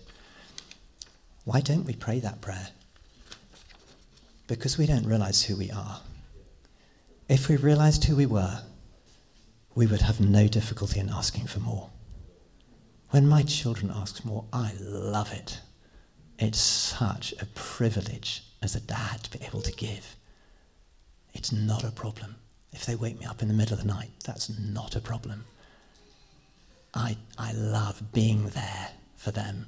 Why 1.44 1.60
don't 1.60 1.84
we 1.84 1.92
pray 1.92 2.18
that 2.20 2.40
prayer? 2.40 2.68
Because 4.46 4.78
we 4.78 4.86
don't 4.86 5.04
realize 5.04 5.42
who 5.42 5.54
we 5.54 5.70
are. 5.70 6.00
If 7.28 7.50
we 7.50 7.56
realized 7.58 8.04
who 8.04 8.16
we 8.16 8.24
were, 8.24 8.62
we 9.74 9.86
would 9.86 10.00
have 10.00 10.18
no 10.18 10.48
difficulty 10.48 10.98
in 10.98 11.10
asking 11.10 11.48
for 11.48 11.60
more. 11.60 11.90
When 13.10 13.28
my 13.28 13.42
children 13.42 13.92
ask 13.94 14.24
more, 14.24 14.46
I 14.50 14.72
love 14.80 15.30
it. 15.30 15.60
It's 16.38 16.58
such 16.58 17.34
a 17.38 17.44
privilege 17.54 18.44
as 18.62 18.74
a 18.74 18.80
dad 18.80 19.24
to 19.24 19.38
be 19.38 19.44
able 19.44 19.60
to 19.60 19.72
give. 19.72 20.16
It's 21.34 21.52
not 21.52 21.84
a 21.84 21.90
problem. 21.90 22.36
If 22.72 22.86
they 22.86 22.94
wake 22.94 23.18
me 23.18 23.26
up 23.26 23.42
in 23.42 23.48
the 23.48 23.54
middle 23.54 23.74
of 23.74 23.80
the 23.80 23.88
night, 23.88 24.10
that's 24.24 24.50
not 24.58 24.96
a 24.96 25.00
problem. 25.00 25.44
I, 26.94 27.16
I 27.36 27.52
love 27.52 28.12
being 28.12 28.48
there 28.48 28.90
for 29.16 29.30
them. 29.30 29.66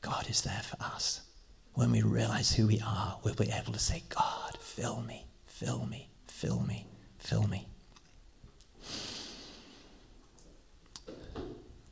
God 0.00 0.28
is 0.28 0.42
there 0.42 0.62
for 0.62 0.82
us. 0.82 1.22
When 1.74 1.90
we 1.92 2.02
realize 2.02 2.52
who 2.52 2.66
we 2.66 2.80
are, 2.80 3.18
we'll 3.22 3.34
be 3.34 3.50
able 3.50 3.72
to 3.72 3.78
say, 3.78 4.02
God, 4.08 4.58
fill 4.60 5.02
me, 5.02 5.26
fill 5.46 5.86
me, 5.86 6.08
fill 6.26 6.60
me, 6.60 6.86
fill 7.18 7.46
me. 7.46 7.68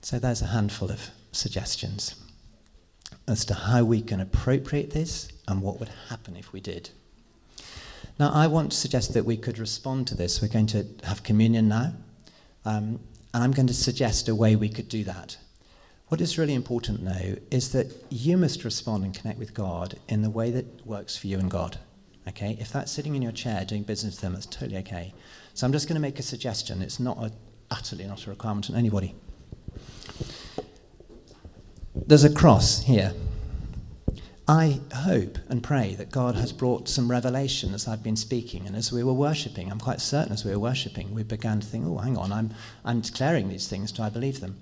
So 0.03 0.19
there's 0.19 0.43
a 0.43 0.47
handful 0.47 0.91
of 0.91 1.11
suggestions 1.33 2.15
as 3.29 3.45
to 3.47 3.55
how 3.55 3.85
we 3.85 4.01
can 4.01 4.21
appropriate 4.21 4.91
this 4.91 5.31
and 5.49 5.63
what 5.63 5.81
would 5.81 5.91
happen 6.09 6.37
if 6.37 6.53
we 6.53 6.61
did. 6.61 6.91
Now, 8.19 8.33
I 8.33 8.47
want 8.47 8.73
to 8.73 8.77
suggest 8.77 9.13
that 9.15 9.25
we 9.25 9.37
could 9.37 9.59
respond 9.59 10.07
to 10.09 10.15
this. 10.15 10.41
We're 10.41 10.49
going 10.49 10.67
to 10.69 10.87
have 11.05 11.23
communion 11.23 11.69
now, 11.69 11.93
um, 12.65 12.99
and 13.35 13.45
I'm 13.45 13.53
going 13.53 13.67
to 13.67 13.75
suggest 13.75 14.29
a 14.29 14.35
way 14.35 14.57
we 14.57 14.71
could 14.71 14.89
do 14.89 15.05
that. 15.05 15.37
What 16.09 16.21
is 16.21 16.39
really 16.39 16.55
important 16.55 17.05
though, 17.05 17.37
is 17.51 17.73
that 17.73 17.93
you 18.11 18.37
must 18.37 18.65
respond 18.65 19.05
and 19.05 19.15
connect 19.15 19.39
with 19.39 19.53
God 19.53 19.99
in 20.09 20.23
the 20.23 20.31
way 20.31 20.51
that 20.53 20.87
works 20.87 21.17
for 21.17 21.27
you 21.27 21.39
and 21.39 21.51
God. 21.51 21.79
Okay? 22.29 22.57
If 22.61 22.73
that's 22.73 22.93
sitting 22.93 23.17
in 23.17 23.23
your 23.23 23.33
chair 23.33 23.65
doing 23.65 23.83
business 23.83 24.15
with 24.15 24.21
them, 24.23 24.33
that's 24.35 24.47
totally 24.47 24.79
okay. 24.79 25.13
So 25.55 25.67
I'm 25.67 25.73
just 25.73 25.89
going 25.89 25.97
to 25.97 26.01
make 26.01 26.19
a 26.19 26.23
suggestion. 26.23 26.81
It's 26.81 27.01
not 27.01 27.19
a, 27.19 27.33
utterly 27.73 28.07
not 28.07 28.25
a 28.27 28.31
requirement 28.31 28.71
on 28.71 28.77
anybody. 28.77 29.15
There's 31.95 32.25
a 32.25 32.33
cross 32.33 32.83
here. 32.83 33.13
I 34.49 34.81
hope 34.95 35.39
and 35.49 35.61
pray 35.61 35.97
that 35.97 36.13
God 36.13 36.37
has 36.37 36.53
brought 36.53 36.89
some 36.89 37.11
revelation 37.11 37.75
as 37.75 37.89
I've 37.89 38.05
been 38.05 38.17
speaking 38.17 38.65
and 38.65 38.77
as 38.77 38.93
we 38.93 39.03
were 39.03 39.13
worshipping. 39.13 39.73
I'm 39.73 39.81
quite 39.81 40.01
certain 40.01 40.33
as 40.33 40.45
we 40.45 40.53
were 40.53 40.61
worshipping, 40.61 41.13
we 41.13 41.25
began 41.25 41.59
to 41.59 41.67
think, 41.67 41.85
oh, 41.85 41.99
hang 41.99 42.17
on, 42.17 42.33
I'm, 42.33 42.55
I'm 42.85 43.01
declaring 43.01 43.49
these 43.49 43.67
things. 43.67 43.91
Do 43.91 44.05
I 44.05 44.09
believe 44.09 44.41
them? 44.41 44.57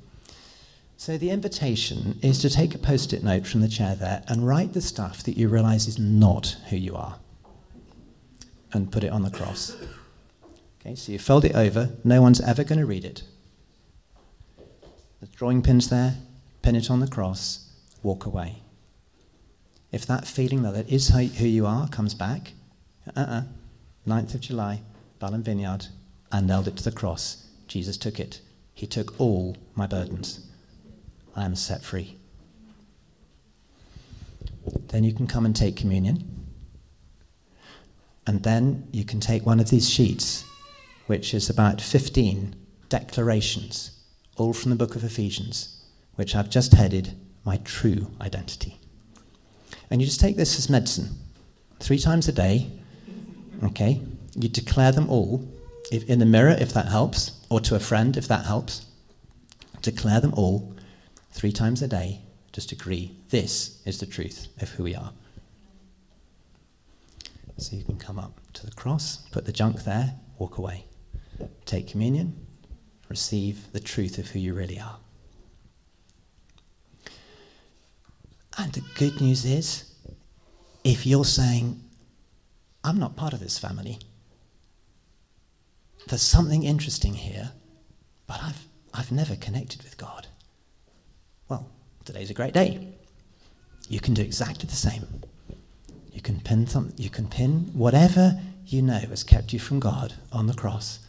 So 0.96 1.18
the 1.18 1.28
invitation 1.28 2.18
is 2.22 2.38
to 2.40 2.48
take 2.48 2.74
a 2.74 2.78
post 2.78 3.12
it 3.12 3.22
note 3.22 3.46
from 3.46 3.60
the 3.60 3.68
chair 3.68 3.94
there 3.94 4.22
and 4.26 4.46
write 4.46 4.72
the 4.72 4.80
stuff 4.80 5.22
that 5.24 5.36
you 5.36 5.48
realize 5.48 5.86
is 5.86 5.98
not 5.98 6.56
who 6.70 6.76
you 6.76 6.96
are 6.96 7.18
and 8.72 8.90
put 8.90 9.04
it 9.04 9.12
on 9.12 9.22
the 9.22 9.30
cross. 9.30 9.76
Okay, 10.80 10.94
so 10.94 11.12
you 11.12 11.18
fold 11.18 11.44
it 11.44 11.54
over, 11.54 11.90
no 12.04 12.22
one's 12.22 12.40
ever 12.40 12.64
going 12.64 12.78
to 12.78 12.86
read 12.86 13.04
it. 13.04 13.22
The 15.20 15.26
drawing 15.26 15.60
pin's 15.60 15.90
there, 15.90 16.16
pin 16.62 16.74
it 16.74 16.90
on 16.90 17.00
the 17.00 17.06
cross, 17.06 17.70
walk 18.02 18.24
away. 18.24 18.63
If 19.94 20.06
that 20.06 20.26
feeling 20.26 20.62
that 20.62 20.74
it 20.74 20.88
is 20.88 21.10
who 21.10 21.46
you 21.46 21.66
are 21.66 21.86
comes 21.86 22.14
back, 22.14 22.54
uh 23.06 23.20
uh-uh. 23.20 23.42
uh 23.42 23.42
9th 24.08 24.34
of 24.34 24.40
July, 24.40 24.80
Ballon 25.20 25.44
Vineyard, 25.44 25.86
I 26.32 26.40
nailed 26.40 26.66
it 26.66 26.76
to 26.78 26.82
the 26.82 26.90
cross. 26.90 27.46
Jesus 27.68 27.96
took 27.96 28.18
it. 28.18 28.40
He 28.74 28.88
took 28.88 29.20
all 29.20 29.56
my 29.76 29.86
burdens. 29.86 30.50
I 31.36 31.44
am 31.44 31.54
set 31.54 31.84
free. 31.84 32.16
Then 34.88 35.04
you 35.04 35.12
can 35.12 35.28
come 35.28 35.46
and 35.46 35.54
take 35.54 35.76
communion. 35.76 36.28
And 38.26 38.42
then 38.42 38.88
you 38.90 39.04
can 39.04 39.20
take 39.20 39.46
one 39.46 39.60
of 39.60 39.70
these 39.70 39.88
sheets, 39.88 40.44
which 41.06 41.34
is 41.34 41.48
about 41.48 41.80
15 41.80 42.56
declarations, 42.88 43.92
all 44.36 44.54
from 44.54 44.70
the 44.70 44.76
book 44.76 44.96
of 44.96 45.04
Ephesians, 45.04 45.84
which 46.16 46.34
I've 46.34 46.50
just 46.50 46.72
headed 46.72 47.16
My 47.44 47.58
True 47.58 48.10
Identity. 48.20 48.80
And 49.90 50.00
you 50.00 50.06
just 50.06 50.20
take 50.20 50.36
this 50.36 50.58
as 50.58 50.68
medicine 50.68 51.10
three 51.80 51.98
times 51.98 52.28
a 52.28 52.32
day. 52.32 52.70
Okay? 53.62 54.00
You 54.34 54.48
declare 54.48 54.92
them 54.92 55.08
all 55.08 55.46
if, 55.92 56.08
in 56.08 56.18
the 56.18 56.26
mirror, 56.26 56.56
if 56.58 56.72
that 56.72 56.88
helps, 56.88 57.44
or 57.50 57.60
to 57.60 57.74
a 57.76 57.80
friend, 57.80 58.16
if 58.16 58.28
that 58.28 58.46
helps. 58.46 58.86
Declare 59.82 60.20
them 60.20 60.34
all 60.34 60.74
three 61.32 61.52
times 61.52 61.82
a 61.82 61.88
day. 61.88 62.20
Just 62.52 62.72
agree 62.72 63.16
this 63.30 63.82
is 63.84 63.98
the 63.98 64.06
truth 64.06 64.48
of 64.62 64.70
who 64.70 64.84
we 64.84 64.94
are. 64.94 65.12
So 67.58 67.76
you 67.76 67.84
can 67.84 67.98
come 67.98 68.18
up 68.18 68.40
to 68.54 68.66
the 68.66 68.72
cross, 68.72 69.18
put 69.30 69.44
the 69.44 69.52
junk 69.52 69.84
there, 69.84 70.14
walk 70.38 70.58
away. 70.58 70.86
Take 71.64 71.88
communion, 71.88 72.34
receive 73.08 73.72
the 73.72 73.80
truth 73.80 74.18
of 74.18 74.28
who 74.28 74.38
you 74.38 74.54
really 74.54 74.78
are. 74.78 74.98
And 78.58 78.72
the 78.72 78.82
good 78.94 79.20
news 79.20 79.44
is, 79.44 79.90
if 80.84 81.06
you're 81.06 81.24
saying, 81.24 81.80
I'm 82.84 82.98
not 82.98 83.16
part 83.16 83.32
of 83.32 83.40
this 83.40 83.58
family, 83.58 83.98
there's 86.08 86.22
something 86.22 86.62
interesting 86.62 87.14
here, 87.14 87.50
but 88.26 88.40
I've, 88.42 88.66
I've 88.92 89.10
never 89.10 89.36
connected 89.36 89.82
with 89.82 89.96
God. 89.96 90.26
Well, 91.48 91.66
today's 92.04 92.30
a 92.30 92.34
great 92.34 92.54
day. 92.54 92.94
You 93.88 94.00
can 94.00 94.14
do 94.14 94.22
exactly 94.22 94.66
the 94.66 94.76
same. 94.76 95.06
You 96.12 96.20
can 96.20 96.40
pin 96.40 96.66
some, 96.66 96.92
you 96.96 97.10
can 97.10 97.26
pin 97.26 97.70
whatever 97.72 98.38
you 98.66 98.82
know 98.82 98.98
has 98.98 99.24
kept 99.24 99.52
you 99.52 99.58
from 99.58 99.80
God 99.80 100.14
on 100.32 100.46
the 100.46 100.54
cross, 100.54 101.00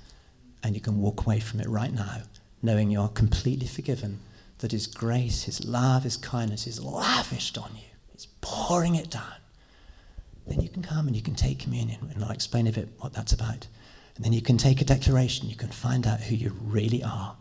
and 0.64 0.74
you 0.74 0.82
can 0.82 1.00
walk 1.00 1.26
away 1.26 1.40
from 1.40 1.60
it 1.60 1.68
right 1.68 1.94
now, 1.94 2.22
knowing 2.64 2.90
you're 2.90 3.08
completely 3.10 3.68
forgiven 3.68 4.20
that 4.60 4.72
His 4.72 4.88
grace, 4.88 5.44
His 5.44 5.66
love, 5.66 6.04
His 6.04 6.18
kindness 6.18 6.68
is 6.68 6.84
lavished 6.84 7.58
on 7.58 7.72
you. 7.76 7.90
He's 8.12 8.28
pouring 8.42 8.96
it 8.96 9.10
down. 9.10 9.34
Then 10.48 10.62
you 10.62 10.70
can 10.70 10.84
come 10.84 11.08
and 11.08 11.16
you 11.16 11.22
can 11.22 11.36
take 11.36 11.60
communion, 11.60 12.12
and 12.14 12.24
I'll 12.24 12.32
explain 12.32 12.68
a 12.68 12.72
bit 12.72 12.90
what 13.00 13.14
that's 13.14 13.34
about. 13.34 13.68
And 14.16 14.24
then 14.24 14.34
you 14.34 14.42
can 14.42 14.58
take 14.58 14.80
a 14.80 14.86
declaration, 14.86 15.50
you 15.50 15.56
can 15.56 15.70
find 15.70 16.08
out 16.08 16.22
who 16.22 16.36
you 16.36 16.56
really 16.62 17.04
are. 17.04 17.36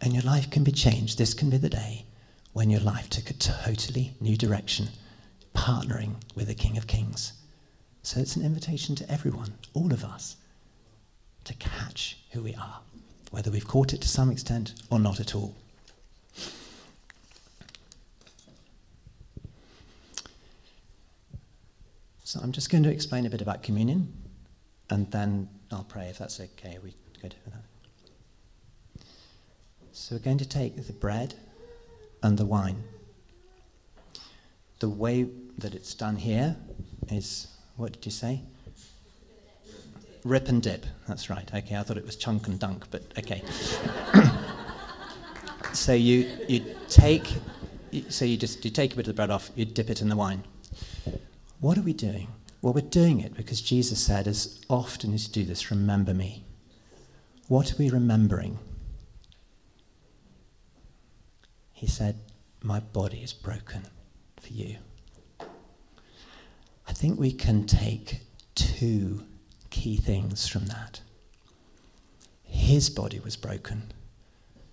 And 0.00 0.12
your 0.12 0.22
life 0.22 0.50
can 0.50 0.64
be 0.64 0.72
changed. 0.72 1.18
This 1.18 1.34
can 1.34 1.50
be 1.50 1.56
the 1.56 1.68
day 1.68 2.04
when 2.52 2.70
your 2.70 2.80
life 2.80 3.08
took 3.08 3.30
a 3.30 3.34
totally 3.34 4.14
new 4.20 4.36
direction, 4.36 4.88
partnering 5.54 6.14
with 6.34 6.48
the 6.48 6.54
King 6.54 6.76
of 6.76 6.86
Kings. 6.86 7.32
So 8.02 8.20
it's 8.20 8.36
an 8.36 8.44
invitation 8.44 8.94
to 8.96 9.10
everyone, 9.10 9.54
all 9.74 9.92
of 9.92 10.04
us, 10.04 10.36
to 11.44 11.54
catch 11.54 12.18
who 12.32 12.42
we 12.42 12.54
are, 12.54 12.80
whether 13.30 13.50
we've 13.50 13.66
caught 13.66 13.92
it 13.92 14.00
to 14.02 14.08
some 14.08 14.30
extent 14.30 14.74
or 14.90 14.98
not 14.98 15.20
at 15.20 15.34
all. 15.34 15.54
So 22.28 22.38
I'm 22.42 22.52
just 22.52 22.68
going 22.68 22.82
to 22.82 22.90
explain 22.90 23.24
a 23.24 23.30
bit 23.30 23.40
about 23.40 23.62
communion, 23.62 24.12
and 24.90 25.10
then 25.10 25.48
I'll 25.72 25.84
pray 25.84 26.08
if 26.10 26.18
that's 26.18 26.38
okay. 26.38 26.76
We 26.84 26.92
good 27.22 27.34
for 27.42 27.48
that? 27.48 29.02
So 29.92 30.14
we're 30.14 30.18
going 30.18 30.36
to 30.36 30.46
take 30.46 30.76
the 30.86 30.92
bread 30.92 31.36
and 32.22 32.36
the 32.36 32.44
wine. 32.44 32.84
The 34.80 34.90
way 34.90 35.26
that 35.56 35.74
it's 35.74 35.94
done 35.94 36.16
here 36.16 36.54
is 37.10 37.46
what 37.76 37.92
did 37.92 38.04
you 38.04 38.12
say? 38.12 38.42
Rip 40.22 40.48
and 40.48 40.62
dip. 40.62 40.84
That's 41.06 41.30
right. 41.30 41.50
Okay, 41.54 41.76
I 41.76 41.82
thought 41.82 41.96
it 41.96 42.04
was 42.04 42.16
chunk 42.16 42.46
and 42.46 42.58
dunk, 42.60 42.84
but 42.90 43.04
okay. 43.18 43.42
so 45.72 45.94
you 45.94 46.30
you 46.46 46.76
take 46.90 47.26
so 48.10 48.26
you 48.26 48.36
just 48.36 48.62
you 48.66 48.70
take 48.70 48.92
a 48.92 48.96
bit 48.96 49.08
of 49.08 49.14
the 49.14 49.16
bread 49.16 49.30
off, 49.30 49.50
you 49.54 49.64
dip 49.64 49.88
it 49.88 50.02
in 50.02 50.10
the 50.10 50.16
wine. 50.16 50.44
What 51.60 51.76
are 51.76 51.82
we 51.82 51.92
doing? 51.92 52.28
Well, 52.62 52.72
we're 52.72 52.80
doing 52.82 53.20
it 53.20 53.34
because 53.34 53.60
Jesus 53.60 54.00
said, 54.00 54.26
as 54.26 54.60
often 54.68 55.12
as 55.14 55.26
you 55.26 55.32
do 55.32 55.44
this, 55.44 55.70
remember 55.70 56.14
me. 56.14 56.44
What 57.48 57.72
are 57.72 57.76
we 57.76 57.90
remembering? 57.90 58.58
He 61.72 61.86
said, 61.86 62.16
My 62.62 62.80
body 62.80 63.18
is 63.18 63.32
broken 63.32 63.82
for 64.40 64.52
you. 64.52 64.76
I 65.40 66.92
think 66.92 67.18
we 67.18 67.32
can 67.32 67.66
take 67.66 68.20
two 68.54 69.24
key 69.70 69.96
things 69.96 70.48
from 70.48 70.66
that. 70.66 71.00
His 72.42 72.90
body 72.90 73.20
was 73.20 73.36
broken 73.36 73.92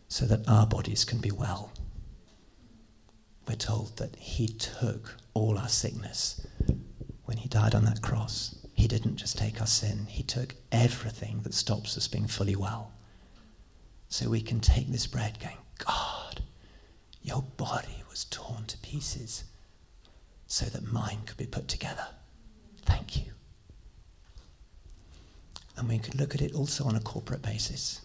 so 0.08 0.26
that 0.26 0.48
our 0.48 0.66
bodies 0.66 1.06
can 1.06 1.20
be 1.20 1.32
well. 1.32 1.72
We're 3.48 3.56
told 3.56 3.98
that 3.98 4.16
he 4.16 4.48
took 4.48 5.18
all 5.36 5.60
our 5.60 5.70
sickness 5.70 6.42
when 7.26 7.38
he 7.38 7.50
died 7.50 7.76
on 7.76 7.86
that 7.86 8.02
cross, 8.02 8.56
he 8.74 8.88
didn't 8.88 9.18
just 9.18 9.38
take 9.38 9.60
our 9.60 9.68
sin, 9.68 10.06
he 10.08 10.24
took 10.24 10.56
everything 10.72 11.42
that 11.44 11.54
stops 11.54 11.98
us 11.98 12.08
being 12.08 12.28
fully 12.28 12.56
well. 12.56 12.92
So 14.10 14.30
we 14.30 14.42
can 14.42 14.60
take 14.60 14.92
this 14.92 15.08
bread 15.08 15.40
going, 15.40 15.58
God, 15.86 16.42
your 17.22 17.42
body 17.58 18.04
was 18.10 18.26
torn 18.26 18.66
to 18.66 18.78
pieces 18.78 19.44
so 20.48 20.66
that 20.66 20.92
mine 20.92 21.20
could 21.26 21.38
be 21.38 21.48
put 21.48 21.68
together. 21.68 22.08
Thank 22.84 23.18
you. 23.18 23.32
And 25.78 25.90
we 25.90 26.00
could 26.00 26.16
look 26.16 26.36
at 26.36 26.42
it 26.42 26.54
also 26.54 26.86
on 26.86 26.96
a 26.96 27.02
corporate 27.02 27.42
basis. 27.42 28.02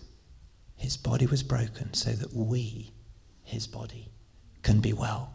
His 0.77 0.97
body 0.97 1.27
was 1.27 1.43
broken 1.43 1.93
so 1.93 2.11
that 2.13 2.33
we, 2.33 2.91
his 3.45 3.67
body, 3.67 4.09
can 4.63 4.81
be 4.81 4.95
well. 4.95 5.35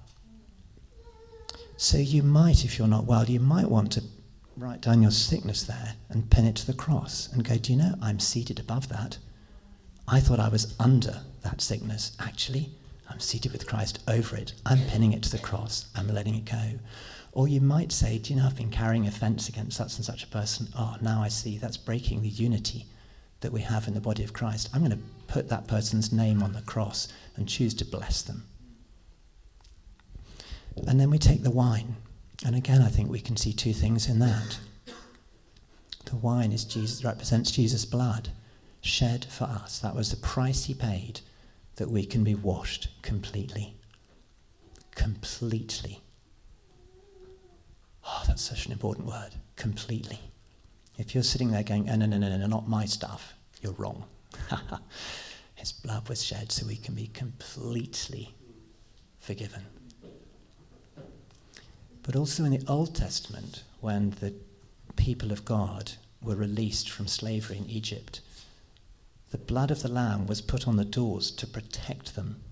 So 1.78 1.98
you 1.98 2.24
might, 2.24 2.64
if 2.64 2.80
you're 2.80 2.88
not 2.88 3.06
well, 3.06 3.26
you 3.26 3.42
might 3.42 3.70
want 3.70 3.92
to 3.94 4.04
write 4.56 4.80
down 4.80 5.02
your 5.02 5.12
sickness 5.12 5.64
there 5.64 5.96
and 6.10 6.30
pin 6.30 6.46
it 6.46 6.56
to 6.56 6.66
the 6.66 6.74
cross 6.74 7.30
and 7.34 7.44
go, 7.44 7.58
Do 7.58 7.74
you 7.74 7.78
know, 7.78 7.96
I'm 8.02 8.20
seated 8.20 8.60
above 8.60 8.88
that. 8.90 9.18
I 10.08 10.22
thought 10.22 10.40
I 10.40 10.48
was 10.48 10.74
under 10.80 11.22
that 11.44 11.60
sickness. 11.60 12.16
Actually, 12.20 12.70
I'm 13.10 13.20
seated 13.20 13.52
with 13.52 13.68
Christ 13.68 14.00
over 14.08 14.38
it. 14.38 14.54
I'm 14.66 14.80
pinning 14.88 15.12
it 15.12 15.24
to 15.24 15.32
the 15.32 15.40
cross. 15.40 15.88
I'm 15.96 16.08
letting 16.08 16.36
it 16.36 16.46
go. 16.46 16.80
Or 17.34 17.50
you 17.50 17.60
might 17.60 17.92
say, 17.92 18.20
Do 18.20 18.34
you 18.34 18.40
know, 18.40 18.46
I've 18.46 18.56
been 18.56 18.72
carrying 18.72 19.08
offense 19.08 19.50
against 19.50 19.76
such 19.76 19.98
and 19.98 20.06
such 20.06 20.24
a 20.24 20.28
person. 20.28 20.70
Oh, 20.78 20.96
now 21.02 21.22
I 21.22 21.28
see 21.28 21.58
that's 21.58 21.76
breaking 21.78 22.22
the 22.22 22.30
unity 22.30 22.86
that 23.42 23.52
we 23.52 23.60
have 23.62 23.90
in 23.90 23.94
the 23.94 24.00
body 24.00 24.24
of 24.24 24.32
Christ. 24.32 24.70
I'm 24.74 24.80
going 24.80 24.92
to 24.92 25.06
put 25.28 25.50
that 25.50 25.68
person's 25.68 26.14
name 26.14 26.42
on 26.42 26.54
the 26.54 26.62
cross 26.62 27.10
and 27.36 27.50
choose 27.50 27.74
to 27.76 27.86
bless 27.86 28.22
them. 28.22 28.46
And 30.88 31.00
then 31.00 31.10
we 31.10 31.18
take 31.18 31.44
the 31.44 31.52
wine. 31.52 31.96
And 32.46 32.56
again, 32.56 32.82
I 32.82 32.90
think 32.90 33.10
we 33.10 33.22
can 33.22 33.38
see 33.38 33.54
two 33.54 33.74
things 33.74 34.08
in 34.10 34.20
that. 34.20 34.60
The 36.06 36.16
wine 36.18 36.52
is 36.52 36.66
Jesus, 36.66 37.04
represents 37.04 37.52
Jesus' 37.52 37.86
blood 37.86 38.30
shed 38.82 39.26
for 39.26 39.46
us. 39.46 39.80
That 39.80 39.96
was 39.96 40.12
the 40.12 40.18
price 40.18 40.66
he 40.66 40.74
paid 40.74 41.20
that 41.78 41.90
we 41.90 42.06
can 42.06 42.24
be 42.24 42.36
washed 42.36 42.90
completely. 43.02 43.76
Completely. 44.94 46.02
Oh, 48.08 48.24
that's 48.28 48.44
such 48.44 48.68
an 48.68 48.72
important 48.72 49.08
word. 49.08 49.32
Completely. 49.56 50.20
If 50.98 51.14
you're 51.14 51.24
sitting 51.24 51.52
there 51.52 51.64
going, 51.64 51.90
oh, 51.90 51.96
no, 51.96 52.06
no, 52.06 52.18
no, 52.18 52.38
no, 52.38 52.46
not 52.46 52.70
my 52.70 52.86
stuff, 52.86 53.34
you're 53.62 53.74
wrong. 53.74 54.06
His 55.56 55.72
blood 55.72 56.08
was 56.08 56.24
shed 56.24 56.52
so 56.52 56.68
we 56.68 56.76
can 56.76 56.94
be 56.94 57.08
completely 57.08 58.34
forgiven. 59.20 59.62
But 62.06 62.16
also 62.16 62.46
in 62.46 62.52
the 62.52 62.64
Old 62.68 62.94
Testament, 62.96 63.64
when 63.82 64.12
the 64.20 64.32
people 64.96 65.32
of 65.32 65.44
God 65.44 65.94
were 66.22 66.36
released 66.36 66.88
from 66.88 67.08
slavery 67.08 67.58
in 67.58 67.68
Egypt, 67.68 68.22
the 69.32 69.40
blood 69.40 69.72
of 69.72 69.82
the 69.82 69.90
Lamb 69.90 70.28
was 70.28 70.40
put 70.40 70.68
on 70.68 70.76
the 70.78 70.86
doors 70.86 71.32
to 71.32 71.48
protect 71.48 72.16
them. 72.16 72.44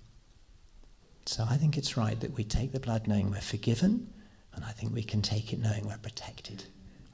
So 1.28 1.45
I 1.47 1.58
think 1.58 1.78
it's 1.78 1.95
right 1.95 2.20
that 2.20 2.34
we 2.34 2.43
take 2.43 2.72
the 2.72 2.80
blood 2.80 3.08
knowing 3.08 3.30
we're 3.30 3.41
forgiven, 3.41 4.12
and 4.56 4.66
I 4.66 4.72
think 4.72 4.91
we 4.91 5.04
can 5.04 5.22
take 5.22 5.54
it 5.54 5.60
knowing 5.60 5.86
we're 5.86 5.97
protected, 5.97 6.64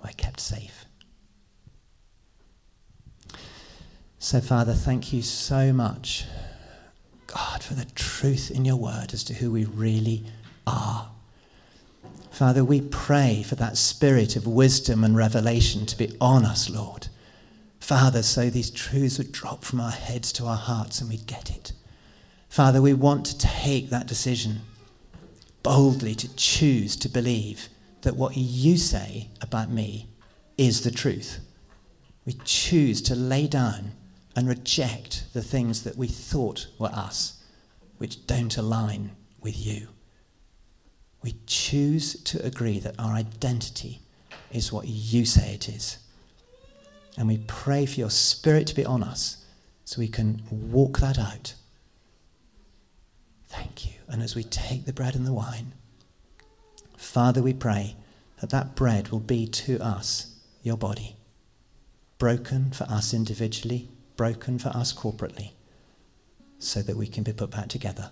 we're 0.01 0.11
kept 0.11 0.39
safe. 0.39 0.85
So, 4.17 4.39
Father, 4.39 4.73
thank 4.73 5.11
you 5.11 5.21
so 5.21 5.73
much, 5.73 6.25
God, 7.27 7.63
for 7.63 7.73
the 7.73 7.85
truth 7.95 8.49
in 8.49 8.63
your 8.63 8.77
word 8.77 9.13
as 9.13 9.25
to 9.25 9.33
who 9.33 9.51
we 9.51 9.65
really 9.65 10.25
are. 10.65 11.09
Father, 12.31 12.63
we 12.63 12.81
pray 12.81 13.43
for 13.43 13.55
that 13.55 13.77
spirit 13.77 14.35
of 14.35 14.47
wisdom 14.47 15.03
and 15.03 15.15
revelation 15.15 15.85
to 15.85 15.97
be 15.97 16.15
on 16.21 16.45
us, 16.45 16.69
Lord. 16.69 17.07
Father, 17.79 18.21
so 18.21 18.49
these 18.49 18.69
truths 18.69 19.17
would 19.17 19.31
drop 19.31 19.63
from 19.63 19.81
our 19.81 19.91
heads 19.91 20.31
to 20.33 20.45
our 20.45 20.57
hearts 20.57 21.01
and 21.01 21.09
we'd 21.09 21.25
get 21.25 21.49
it. 21.49 21.73
Father, 22.47 22.81
we 22.81 22.93
want 22.93 23.25
to 23.25 23.37
take 23.37 23.89
that 23.89 24.07
decision 24.07 24.61
boldly 25.63 26.15
to 26.15 26.35
choose 26.35 26.95
to 26.97 27.09
believe 27.09 27.69
that 28.01 28.15
what 28.15 28.37
you 28.37 28.77
say 28.77 29.29
about 29.41 29.69
me 29.69 30.07
is 30.57 30.81
the 30.81 30.91
truth. 30.91 31.39
We 32.25 32.33
choose 32.43 33.01
to 33.03 33.15
lay 33.15 33.47
down 33.47 33.91
and 34.35 34.47
reject 34.47 35.25
the 35.33 35.41
things 35.41 35.83
that 35.83 35.97
we 35.97 36.07
thought 36.07 36.67
were 36.77 36.87
us, 36.93 37.41
which 37.97 38.25
don't 38.27 38.55
align 38.57 39.11
with 39.41 39.57
you. 39.57 39.87
We 41.21 41.35
choose 41.45 42.21
to 42.23 42.45
agree 42.45 42.79
that 42.79 42.95
our 42.99 43.13
identity 43.13 43.99
is 44.51 44.71
what 44.71 44.87
you 44.87 45.25
say 45.25 45.53
it 45.53 45.69
is. 45.69 45.97
And 47.17 47.27
we 47.27 47.39
pray 47.47 47.85
for 47.85 47.99
your 47.99 48.09
spirit 48.09 48.67
to 48.67 48.75
be 48.75 48.85
on 48.85 49.03
us 49.03 49.45
so 49.83 49.99
we 49.99 50.07
can 50.07 50.41
walk 50.49 50.99
that 50.99 51.19
out. 51.19 51.55
Thank 53.47 53.85
you. 53.85 53.93
And 54.07 54.21
as 54.21 54.35
we 54.35 54.43
take 54.43 54.85
the 54.85 54.93
bread 54.93 55.15
and 55.15 55.25
the 55.25 55.33
wine, 55.33 55.73
Father, 56.95 57.41
we 57.41 57.53
pray 57.53 57.95
that 58.39 58.51
that 58.51 58.75
bread 58.75 59.09
will 59.09 59.19
be 59.19 59.47
to 59.47 59.79
us 59.79 60.35
your 60.63 60.77
body, 60.77 61.15
broken 62.17 62.71
for 62.71 62.83
us 62.85 63.13
individually, 63.13 63.89
broken 64.15 64.59
for 64.59 64.69
us 64.69 64.93
corporately, 64.93 65.51
so 66.59 66.81
that 66.81 66.95
we 66.95 67.07
can 67.07 67.23
be 67.23 67.33
put 67.33 67.49
back 67.49 67.67
together. 67.67 68.11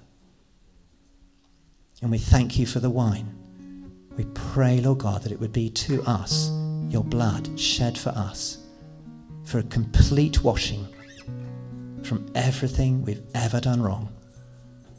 And 2.01 2.11
we 2.11 2.17
thank 2.17 2.59
you 2.59 2.65
for 2.65 2.79
the 2.79 2.89
wine. 2.89 3.33
We 4.15 4.25
pray, 4.33 4.79
Lord 4.79 4.99
God, 4.99 5.23
that 5.23 5.31
it 5.31 5.39
would 5.39 5.53
be 5.53 5.69
to 5.69 6.03
us 6.03 6.51
your 6.89 7.03
blood 7.03 7.59
shed 7.59 7.97
for 7.97 8.09
us 8.09 8.59
for 9.43 9.59
a 9.59 9.63
complete 9.63 10.43
washing 10.43 10.87
from 12.03 12.29
everything 12.35 13.03
we've 13.03 13.23
ever 13.35 13.59
done 13.59 13.81
wrong, 13.81 14.09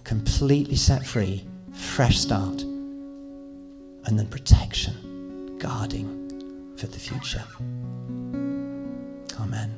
completely 0.05 0.77
set 0.77 1.07
free, 1.07 1.45
fresh 1.73 2.19
start, 2.19 2.63
and 2.63 4.19
then 4.19 4.27
protection, 4.27 5.57
guarding 5.59 6.75
for 6.77 6.87
the 6.87 6.99
future. 6.99 7.45
Amen. 9.41 9.78